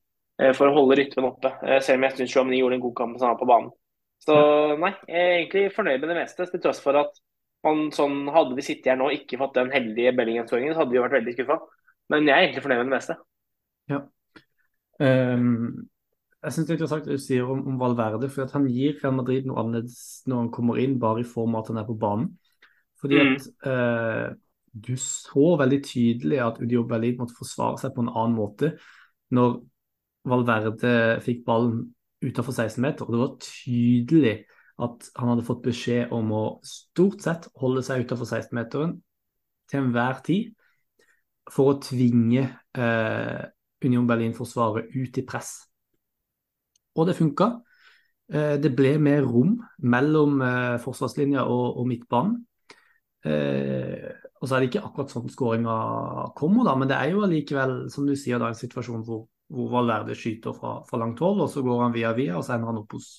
for 0.56 0.70
å 0.70 0.76
holde 0.76 0.96
rytmen 0.96 1.26
oppe. 1.28 1.50
Selv 1.84 1.98
om 2.00 2.06
jeg 2.08 2.16
syns 2.16 2.32
Chouameni 2.32 2.62
gjorde 2.62 2.78
en 2.78 2.84
god 2.86 2.94
kamp 2.96 3.18
på 3.42 3.48
banen. 3.50 3.74
Så 4.24 4.36
nei, 4.80 4.92
jeg 5.08 5.20
er 5.20 5.34
egentlig 5.38 5.64
fornøyd 5.76 6.00
med 6.00 6.12
det 6.12 6.18
meste, 6.22 6.48
til 6.48 6.62
tross 6.64 6.80
for 6.84 6.96
at 7.00 7.20
man, 7.68 7.88
sånn, 7.96 8.22
hadde 8.32 8.56
vi 8.56 8.64
sittet 8.64 8.94
her 8.94 9.00
nå 9.00 9.10
og 9.10 9.16
ikke 9.16 9.40
fått 9.40 9.58
den 9.60 9.72
heldige 9.74 10.14
Bellingham-skåringen, 10.16 10.76
så 10.76 10.84
hadde 10.84 10.96
vi 10.96 11.04
vært 11.04 11.18
veldig 11.18 11.36
skuffa. 11.36 11.60
Men 12.12 12.28
jeg 12.28 12.36
er 12.36 12.48
egentlig 12.48 12.66
fornøyd 12.66 12.82
med 12.82 12.90
det 12.90 12.96
meste. 12.96 13.16
Ja. 13.92 14.02
Um, 15.00 15.88
jeg 16.40 16.56
syns 16.56 16.68
det 16.68 16.74
er 16.74 16.78
interessant 16.78 17.08
det 17.08 17.18
du 17.20 17.24
sier 17.24 17.48
om, 17.52 17.66
om 17.68 17.80
Valverde, 17.80 18.30
for 18.32 18.52
han 18.56 18.68
gir 18.72 19.00
Real 19.02 19.16
Madrid 19.18 19.48
noe 19.48 19.60
annerledes 19.62 19.98
når 20.30 20.46
han 20.46 20.54
kommer 20.56 20.80
inn, 20.80 21.00
bare 21.02 21.24
i 21.24 21.28
form 21.28 21.56
av 21.56 21.66
at 21.66 21.74
han 21.74 21.82
er 21.82 21.90
på 21.90 21.98
banen. 22.00 22.30
Fordi 23.00 23.20
mm. 23.20 23.34
at 23.36 23.50
uh, 23.68 24.38
du 24.74 24.94
så 25.02 25.56
veldig 25.60 25.80
tydelig 25.86 26.40
at 26.44 26.60
Udio 26.62 26.86
Berlin 26.88 27.18
måtte 27.20 27.38
forsvare 27.38 27.80
seg 27.82 27.94
på 27.96 28.06
en 28.06 28.14
annen 28.14 28.38
måte 28.38 28.74
når 29.36 29.60
Valverde 30.30 30.94
fikk 31.24 31.46
ballen 31.48 31.88
utenfor 32.22 32.54
16 32.54 32.82
meter. 32.84 33.06
og 33.06 33.14
Det 33.14 33.22
var 33.22 33.36
tydelig 33.46 34.36
at 34.80 35.10
han 35.20 35.32
hadde 35.34 35.46
fått 35.48 35.64
beskjed 35.66 36.14
om 36.16 36.32
å 36.36 36.44
stort 36.66 37.24
sett 37.24 37.48
holde 37.60 37.84
seg 37.86 38.06
utenfor 38.06 38.28
16-meteren 38.28 38.98
til 39.70 39.82
enhver 39.82 40.22
tid 40.26 40.54
for 41.50 41.74
å 41.74 41.80
tvinge 41.84 42.46
eh, 42.78 43.42
Union 43.86 44.08
Berlin-forsvaret 44.08 44.92
ut 44.94 45.20
i 45.20 45.26
press. 45.28 45.54
Og 46.96 47.08
det 47.10 47.18
funka. 47.18 47.52
Eh, 48.30 48.56
det 48.62 48.72
ble 48.78 48.96
mer 49.02 49.26
rom 49.26 49.58
mellom 49.80 50.42
eh, 50.46 50.78
forsvarslinja 50.84 51.46
og, 51.50 51.80
og 51.82 51.90
midtbanen. 51.90 52.40
Eh, 53.26 54.10
og 54.40 54.48
så 54.48 54.56
er 54.56 54.64
det 54.64 54.70
ikke 54.70 54.86
akkurat 54.88 55.14
sånn 55.14 55.32
skåringa 55.32 55.76
kommer, 56.38 56.64
da, 56.68 56.76
men 56.80 56.90
det 56.90 56.98
er 56.98 57.14
jo 57.14 57.24
allikevel, 57.26 57.76
som 57.92 58.08
du 58.08 58.16
sier, 58.16 58.40
da, 58.40 58.50
en 58.52 58.60
situasjon 58.60 59.04
hvor, 59.08 59.26
hvor 59.52 59.72
Valverde 59.74 60.16
skyter 60.18 60.56
fra, 60.56 60.78
fra, 60.88 61.00
langt 61.02 61.20
hold, 61.24 61.44
og 61.44 61.52
så 61.52 61.64
går 61.66 61.86
han 61.86 61.96
via 61.96 62.14
via, 62.18 62.38
og 62.40 62.46
så 62.48 62.56
ender 62.56 62.72
han 62.72 62.82
opp 62.84 62.96
hos, 62.96 63.10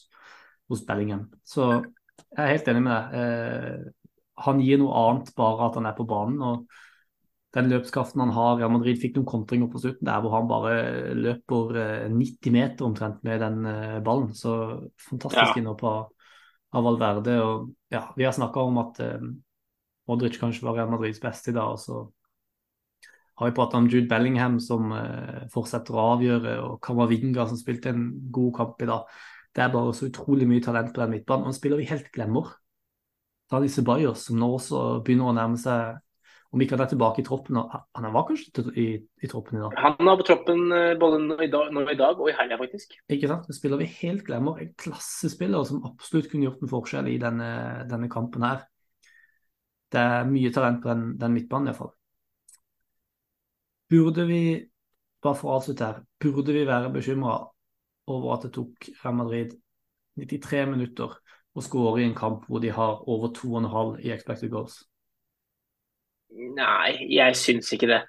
hos 0.72 0.84
Bellingham. 0.88 1.26
Så 1.44 1.66
jeg 1.74 2.38
er 2.40 2.54
helt 2.54 2.70
enig 2.72 2.84
med 2.86 2.94
deg. 2.94 3.18
Eh, 3.20 4.14
han 4.40 4.62
gir 4.64 4.80
noe 4.80 4.96
annet 4.96 5.34
bare 5.36 5.66
at 5.66 5.76
han 5.76 5.90
er 5.90 5.98
på 5.98 6.08
banen. 6.08 6.40
og 6.40 6.78
den 7.54 7.66
løpskraften 7.66 8.22
han 8.22 8.32
har 8.34 8.58
Real 8.60 8.70
Madrid 8.70 9.00
fikk 9.02 9.16
noen 9.16 9.28
kontringer 9.28 9.70
på 9.72 9.80
slutten 9.82 10.06
der 10.06 10.22
hvor 10.22 10.36
han 10.36 10.48
bare 10.50 10.74
løper 11.18 11.72
90 12.12 12.46
eh, 12.46 12.52
meter 12.54 12.86
omtrent 12.86 13.24
med 13.26 13.42
den 13.42 13.66
eh, 13.66 13.98
ballen. 14.06 14.30
Så 14.38 14.52
fantastisk 15.08 15.56
ja. 15.56 15.62
innhopp 15.62 15.82
av, 15.90 16.28
av 16.78 16.86
Valverde. 16.86 17.38
Og 17.42 17.72
ja, 17.90 18.04
vi 18.16 18.26
har 18.28 18.36
snakka 18.36 18.66
om 18.70 18.78
at 18.84 19.02
eh, 19.02 19.26
Modric 20.10 20.40
kanskje 20.40 20.66
var 20.66 20.76
Real 20.76 20.90
Madrids 20.92 21.22
beste 21.22 21.54
i 21.54 21.56
dag. 21.56 21.76
og 21.76 21.80
så 21.80 22.02
har 23.40 23.48
vi 23.48 23.56
pratet 23.56 23.78
om 23.78 23.88
Jude 23.88 24.08
Bellingham 24.08 24.58
som 24.60 24.90
eh, 24.92 25.44
fortsetter 25.52 25.96
å 25.96 26.10
avgjøre, 26.14 26.58
og 26.60 26.74
Kamavinga 26.84 27.46
som 27.48 27.56
spilte 27.56 27.88
en 27.94 28.10
god 28.28 28.52
kamp 28.58 28.82
i 28.84 28.88
dag. 28.90 29.06
Det 29.56 29.64
er 29.64 29.72
bare 29.72 29.94
så 29.96 30.10
utrolig 30.10 30.44
mye 30.50 30.62
talent 30.62 30.92
på 30.92 31.00
den 31.00 31.14
midtbanen. 31.14 31.46
Og 31.48 31.54
en 31.54 31.56
spiller 31.56 31.80
vi 31.80 31.88
helt 31.88 32.10
glemmer. 32.12 32.52
Dani 33.50 33.70
Ceballos, 33.72 34.26
som 34.28 34.36
nå 34.38 34.50
også 34.58 34.82
begynner 35.06 35.30
å 35.30 35.36
nærme 35.38 35.58
seg 35.58 35.98
om 36.50 36.62
ikke 36.62 36.74
han 36.74 36.82
er 36.84 36.90
tilbake 36.90 37.22
i 37.22 37.24
troppen. 37.26 37.58
Han 37.96 38.10
var 38.12 38.26
kanskje 38.28 38.64
i, 38.74 38.86
i 39.22 39.30
troppen 39.30 39.56
i 39.56 39.62
dag? 39.62 39.74
Han 39.86 40.10
var 40.10 40.18
på 40.20 40.26
troppen 40.28 40.64
eh, 40.76 40.92
både 41.00 41.22
nå 41.24 41.38
i 41.46 41.48
dag, 41.50 41.70
nå 41.72 41.86
i 41.88 41.96
dag 41.98 42.20
og 42.20 42.28
i 42.28 42.34
helga, 42.36 42.58
faktisk. 42.60 42.98
Ikke 43.08 43.30
sant. 43.30 43.48
Det 43.48 43.56
spiller 43.56 43.80
vi 43.80 43.88
helt 44.02 44.26
glemmer. 44.28 44.60
En 44.60 44.74
klassespiller 44.84 45.64
som 45.68 45.80
absolutt 45.88 46.28
kunne 46.28 46.50
gjort 46.50 46.60
en 46.60 46.74
forskjell 46.74 47.08
i 47.08 47.16
denne, 47.22 47.50
denne 47.88 48.10
kampen 48.12 48.44
her 48.44 48.66
det 49.90 50.00
er 50.00 50.28
mye 50.28 50.52
talent 50.54 50.82
på 50.82 50.90
den, 50.92 51.06
den 51.20 51.34
midtbanen 51.34 51.70
iallfall. 51.70 51.94
Burde 53.90 54.26
vi, 54.28 54.42
bare 55.22 55.38
for 55.38 55.50
å 55.50 55.56
avslutte 55.58 55.88
her, 55.88 56.04
burde 56.22 56.54
vi 56.54 56.66
være 56.68 56.92
bekymra 56.94 57.40
over 58.10 58.36
at 58.36 58.46
det 58.46 58.52
tok 58.54 58.90
Real 59.02 59.16
Madrid 59.18 59.56
93 60.20 60.62
minutter 60.70 61.16
å 61.54 61.64
skåre 61.64 62.02
i 62.02 62.06
en 62.06 62.16
kamp 62.16 62.46
hvor 62.46 62.62
de 62.62 62.70
har 62.74 63.02
over 63.10 63.32
2,5 63.34 63.98
i 64.06 64.12
expected 64.14 64.52
goals? 64.52 64.80
Nei, 66.30 67.08
jeg 67.10 67.36
syns 67.38 67.72
ikke 67.74 67.90
det. 67.90 68.00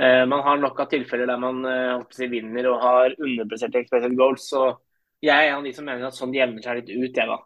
Uh, 0.00 0.24
man 0.26 0.42
har 0.46 0.58
nok 0.58 0.80
av 0.82 0.88
tilfeller 0.90 1.28
der 1.28 1.38
man 1.38 1.60
uh, 1.66 2.30
vinner 2.32 2.70
og 2.72 2.82
har 2.82 3.14
underpresterte 3.18 3.82
expected 3.84 4.16
goals. 4.18 4.48
Så 4.50 4.64
jeg 5.22 5.36
er 5.36 5.52
en 5.52 5.60
av 5.60 5.68
de 5.68 5.74
som 5.76 5.86
mener 5.86 6.08
at 6.08 6.16
sånn 6.16 6.34
jevner 6.34 6.64
seg 6.64 6.80
litt 6.80 6.90
ut, 6.90 7.14
jeg 7.14 7.28
da. 7.28 7.38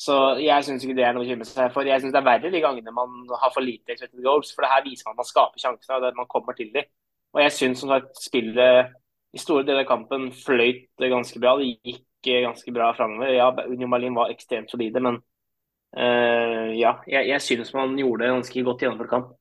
Så 0.00 0.14
jeg 0.40 0.64
syns 0.64 0.84
ikke 0.84 0.96
det 0.96 1.04
er 1.04 1.12
noe 1.12 1.20
å 1.20 1.26
bekymre 1.26 1.44
seg 1.44 1.72
for. 1.74 1.84
Jeg 1.84 2.00
syns 2.00 2.14
det 2.14 2.20
er 2.22 2.24
verre 2.24 2.50
de 2.52 2.60
gangene 2.62 2.92
man 2.96 3.18
har 3.42 3.50
for 3.52 3.64
lite 3.64 3.92
expected 3.92 4.22
goals, 4.24 4.52
for 4.56 4.64
det 4.64 4.70
her 4.72 4.84
viser 4.86 5.04
man 5.04 5.12
at 5.12 5.20
man 5.20 5.28
skaper 5.28 5.60
sjansene, 5.60 5.98
og 5.98 6.06
at 6.08 6.16
man 6.16 6.28
kommer 6.30 6.56
til 6.56 6.70
dem. 6.72 6.86
Og 7.34 7.42
jeg 7.44 7.52
syns 7.52 7.82
som 7.82 7.92
sagt 7.92 8.16
spillet 8.16 8.94
i 9.36 9.40
store 9.42 9.66
deler 9.68 9.84
av 9.84 9.90
kampen 9.90 10.30
fløyt 10.34 11.04
ganske 11.04 11.42
bra. 11.42 11.52
Det 11.60 11.68
gikk 11.84 12.30
ganske 12.46 12.72
bra 12.72 12.88
framover. 12.96 13.32
Ja, 13.36 13.50
Union 13.68 13.92
Berlin 13.92 14.16
var 14.16 14.32
ekstremt 14.32 14.72
solide, 14.72 15.02
men 15.04 15.18
uh, 15.20 16.70
ja, 16.72 16.94
jeg, 17.04 17.28
jeg 17.28 17.44
syns 17.44 17.74
man 17.76 17.92
gjorde 17.98 18.24
det 18.24 18.30
ganske 18.32 18.64
godt 18.70 18.84
gjennomført 18.86 19.12
kamp. 19.12 19.34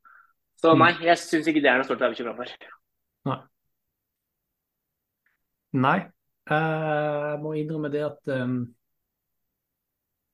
Så 0.60 0.74
mm. 0.74 0.84
nei, 0.84 0.90
jeg 1.08 1.22
syns 1.24 1.48
ikke 1.48 1.64
det 1.64 1.72
er 1.72 1.80
noe 1.80 1.88
stort 1.88 2.04
å 2.04 2.10
være 2.10 2.18
bekymra 2.18 2.36
for. 2.36 2.68
Nei. 3.30 3.40
Nei. 5.88 5.96
Jeg 6.50 7.40
må 7.46 7.56
innrømme 7.56 7.94
det 7.94 8.04
at 8.10 8.34
um 8.36 8.60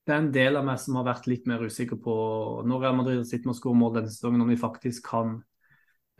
det 0.06 0.14
er 0.14 0.22
en 0.22 0.32
del 0.34 0.56
av 0.58 0.66
meg 0.66 0.78
som 0.78 0.96
har 1.00 1.08
vært 1.08 1.26
litt 1.26 1.48
mer 1.50 1.64
usikker 1.66 1.98
på 1.98 2.14
når 2.66 2.82
Real 2.82 2.94
Madrid 2.94 3.24
sitter 3.26 3.48
med 3.48 3.56
å 3.56 3.58
skåre 3.58 3.80
mål 3.80 3.96
denne 3.96 4.12
sesongen, 4.14 4.44
om 4.44 4.52
vi 4.52 4.58
faktisk 4.60 5.08
kan 5.08 5.32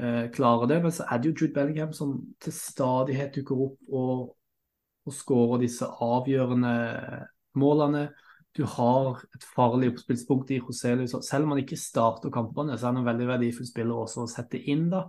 eh, 0.03 0.27
klare 0.35 0.67
det. 0.73 0.81
Men 0.83 0.95
så 0.95 1.07
er 1.07 1.21
det 1.23 1.31
jo 1.31 1.37
Jude 1.37 1.55
Bellingham 1.55 1.93
som 1.95 2.17
til 2.43 2.57
stadighet 2.57 3.39
dukker 3.39 3.63
opp 3.69 3.95
og, 3.95 4.25
og 5.07 5.15
skårer 5.15 5.63
disse 5.63 5.87
avgjørende 5.87 6.75
målene. 7.63 8.09
Du 8.59 8.65
har 8.75 9.23
et 9.37 9.47
farlig 9.55 9.93
oppspillspunkt 9.93 10.51
i 10.51 10.59
Roselius. 10.65 11.15
Selv 11.29 11.47
om 11.47 11.55
han 11.55 11.63
ikke 11.63 11.79
starter 11.79 12.35
kampene, 12.35 12.75
så 12.75 12.89
er 12.89 12.95
han 12.95 13.03
en 13.05 13.09
veldig 13.13 13.31
verdifull 13.31 13.71
spiller 13.71 14.03
også 14.03 14.25
å 14.25 14.31
sette 14.35 14.59
inn. 14.59 14.89
da. 14.91 15.07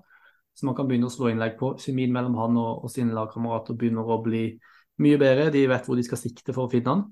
Så 0.53 0.69
man 0.69 0.77
kan 0.77 0.85
begynne 0.89 1.09
å 1.09 1.13
slå 1.13 1.31
innlegg 1.31 1.57
på. 1.57 1.73
Kjemien 1.81 2.13
mellom 2.13 2.37
han 2.37 2.61
og, 2.61 2.83
og 2.85 2.93
sine 2.93 3.15
lagkamerater 3.17 3.77
begynner 3.77 4.05
å 4.05 4.21
bli 4.21 4.49
mye 5.01 5.17
bedre. 5.21 5.49
De 5.53 5.65
vet 5.69 5.87
hvor 5.89 5.97
de 5.97 6.05
skal 6.05 6.21
sikte 6.21 6.53
for 6.53 6.67
å 6.67 6.73
finne 6.77 6.93
han. 6.93 7.07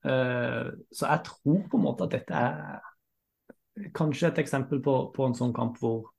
Eh, 0.00 0.70
så 0.92 1.10
jeg 1.10 1.24
tror 1.26 1.66
på 1.68 1.76
en 1.76 1.84
måte 1.84 2.06
at 2.06 2.14
dette 2.14 2.40
er 2.40 3.90
kanskje 3.96 4.30
et 4.30 4.40
eksempel 4.42 4.80
på, 4.84 4.94
på 5.14 5.26
en 5.26 5.36
sånn 5.36 5.52
kamp 5.56 5.76
hvor 5.80 6.10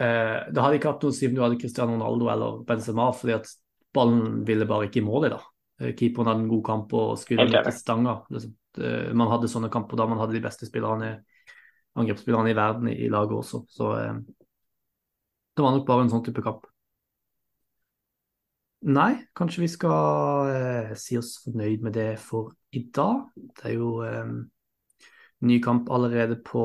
eh, 0.00 0.48
Det 0.52 0.60
hadde 0.60 0.78
ikke 0.78 0.92
hatt 0.92 1.06
noe 1.06 1.14
å 1.14 1.16
si 1.16 1.28
om 1.28 1.36
du 1.36 1.42
hadde 1.44 1.58
Cristiano 1.60 1.96
Ronaldo 1.96 2.28
eller 2.32 2.60
Benzema, 2.68 3.10
fordi 3.16 3.36
at 3.38 3.50
ballen 3.96 4.42
ville 4.46 4.68
bare 4.68 4.88
ikke 4.88 5.00
i 5.02 5.06
mål 5.06 5.30
i 5.30 5.32
dag. 5.34 5.46
Eh, 5.80 5.94
keeperen 5.98 6.30
hadde 6.30 6.44
en 6.44 6.52
god 6.52 6.64
kamp 6.68 6.96
og 6.96 7.14
skulle 7.20 7.48
til 7.50 7.76
stanga. 7.76 8.20
Liksom. 8.30 8.56
Man 9.18 9.32
hadde 9.32 9.48
sånne 9.50 9.72
kamper 9.72 9.98
da 9.98 10.04
man 10.06 10.20
hadde 10.20 10.36
de 10.36 10.44
beste 10.44 10.68
spillerne, 10.68 11.16
angrepsspillerne 11.98 12.52
i 12.52 12.54
verden 12.54 12.92
i, 12.92 13.00
i 13.02 13.08
laget 13.10 13.34
også. 13.40 13.64
Så 13.66 13.88
det 15.56 15.64
var 15.64 15.74
nok 15.74 15.88
bare 15.88 16.04
en 16.06 16.12
sånn 16.12 16.22
type 16.28 16.44
kamp. 16.46 16.69
Nei, 18.80 19.26
kanskje 19.36 19.60
vi 19.60 19.66
skal 19.68 20.48
eh, 20.48 20.92
si 20.96 21.18
oss 21.20 21.34
fornøyd 21.44 21.82
med 21.84 21.92
det 21.92 22.14
for 22.16 22.54
i 22.72 22.80
dag. 22.88 23.26
Det 23.36 23.66
er 23.68 23.74
jo 23.74 23.90
eh, 24.06 24.30
ny 25.44 25.58
kamp 25.60 25.90
allerede 25.92 26.38
på 26.40 26.62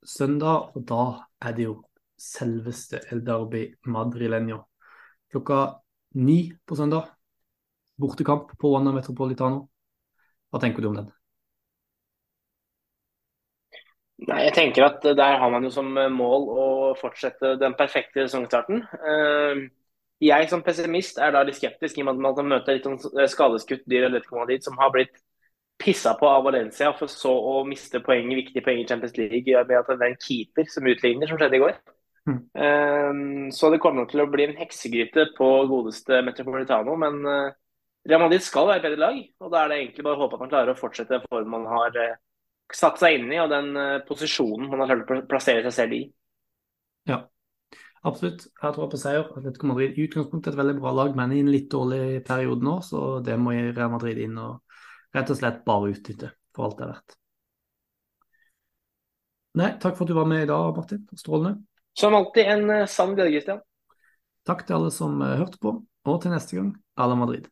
søndag, 0.00 0.70
og 0.72 0.86
da 0.88 1.02
er 1.44 1.52
det 1.58 1.66
jo 1.66 1.74
selveste 2.16 3.02
El 3.12 3.20
Derby 3.26 3.66
Madrileño. 3.84 4.62
Klokka 5.28 5.58
ni 6.16 6.50
på 6.64 6.78
søndag. 6.80 7.10
Bortekamp 8.00 8.56
på 8.56 8.70
Wanda 8.72 8.94
Metropolitano. 8.96 9.66
Hva 10.48 10.60
tenker 10.62 10.80
du 10.80 10.88
om 10.88 10.96
den? 10.96 11.10
Nei, 14.30 14.46
jeg 14.46 14.54
tenker 14.56 14.86
at 14.86 15.04
Der 15.16 15.36
har 15.40 15.52
man 15.52 15.64
jo 15.64 15.70
som 15.72 15.92
mål 15.92 16.48
å 16.56 16.64
fortsette 16.96 17.58
den 17.60 17.76
perfekte 17.76 18.24
sesongstarten. 18.24 18.80
Uh, 19.04 19.68
jeg 20.20 20.48
som 20.50 20.62
pessimist 20.64 21.18
er 21.18 21.32
da 21.32 21.42
litt 21.46 21.56
skeptisk 21.56 21.96
i 21.98 22.04
og 22.04 22.10
med 22.12 22.30
at 22.30 22.40
man 22.42 22.54
møter 22.54 22.76
litt 22.76 22.86
sånn 22.86 23.28
skadeskutt 23.30 23.86
dyr 23.88 24.10
Madrid 24.32 24.64
som 24.66 24.76
har 24.80 24.92
blitt 24.92 25.16
pissa 25.80 26.12
på 26.20 26.28
av 26.28 26.44
Valencia 26.44 26.90
for 26.98 27.08
så 27.08 27.30
å 27.32 27.62
miste 27.64 28.02
poeng, 28.04 28.28
viktige 28.36 28.64
poeng 28.64 28.82
i 28.82 28.86
Champions 28.88 29.16
League 29.16 29.48
med 29.48 29.78
at 29.78 29.88
det 29.88 29.96
er 29.96 30.12
en 30.12 30.20
keeper 30.20 30.68
som 30.68 30.88
utligner, 30.90 31.30
som 31.30 31.40
skjedde 31.40 31.56
i 31.56 31.62
går. 31.62 31.78
Mm. 32.28 32.40
Um, 32.52 33.46
så 33.56 33.70
det 33.72 33.80
kommer 33.80 34.04
til 34.10 34.20
å 34.20 34.28
bli 34.28 34.44
en 34.44 34.58
heksegryte 34.60 35.30
på 35.38 35.48
godeste 35.70 36.20
Metropolitano. 36.26 36.98
Men 37.00 37.20
uh, 37.24 37.56
Real 38.08 38.20
Madrid 38.26 38.44
skal 38.44 38.68
være 38.68 38.82
et 38.82 38.88
bedre 38.90 39.00
lag, 39.06 39.18
og 39.40 39.54
da 39.54 39.62
er 39.62 39.72
det 39.72 39.80
egentlig 39.80 40.04
bare 40.04 40.20
å 40.20 40.24
håpe 40.26 40.36
at 40.36 40.44
man 40.44 40.52
klarer 40.52 40.74
å 40.74 40.78
fortsette 40.78 41.22
formen 41.30 41.56
man 41.56 41.68
har 41.72 41.96
uh, 41.96 42.20
satt 42.76 43.00
seg 43.00 43.16
inn 43.16 43.32
i, 43.32 43.40
og 43.40 43.50
den 43.52 43.72
uh, 43.80 44.02
posisjonen 44.08 44.68
man 44.68 44.84
har 44.84 44.92
klart 44.92 45.24
å 45.24 45.28
plassere 45.32 45.64
seg 45.70 45.78
selv 45.80 45.96
i. 45.96 46.04
Ja, 47.08 47.22
Absolutt. 48.08 48.46
Jeg 48.48 48.74
tror 48.74 48.88
på 48.88 48.98
seier. 49.00 49.26
Atletico 49.28 49.68
Madrid 49.68 49.98
i 49.98 50.06
utgangspunktet 50.08 50.54
et 50.54 50.60
veldig 50.60 50.78
bra 50.80 50.92
lag, 50.96 51.16
men 51.16 51.34
i 51.36 51.40
en 51.44 51.50
litt 51.52 51.68
dårlig 51.72 52.22
periode 52.24 52.64
nå, 52.64 52.78
så 52.84 53.20
det 53.24 53.36
må 53.40 53.52
Real 53.52 53.92
Madrid 53.92 54.20
inn 54.24 54.38
og 54.40 54.62
rett 55.16 55.32
og 55.32 55.40
slett 55.40 55.64
bare 55.66 55.90
utnytte 55.92 56.30
for 56.56 56.68
alt 56.68 56.78
det 56.78 56.86
er 56.86 56.92
verdt. 56.94 57.16
Nei, 59.60 59.70
takk 59.82 59.96
for 59.98 60.06
at 60.06 60.12
du 60.12 60.16
var 60.16 60.28
med 60.30 60.44
i 60.44 60.48
dag, 60.48 60.76
Martin. 60.76 61.02
Strålende. 61.18 61.66
Som 61.98 62.14
alltid 62.14 62.52
en 62.52 62.68
uh, 62.70 62.88
sann 62.88 63.16
bjørge, 63.18 63.34
Christian. 63.34 63.64
Takk 64.46 64.62
til 64.66 64.78
alle 64.78 64.92
som 64.94 65.18
uh, 65.20 65.34
hørte 65.40 65.58
på, 65.60 65.74
og 65.82 66.20
til 66.22 66.32
neste 66.32 66.56
gang, 66.56 66.70
à 66.96 67.08
la 67.10 67.18
Madrid. 67.18 67.50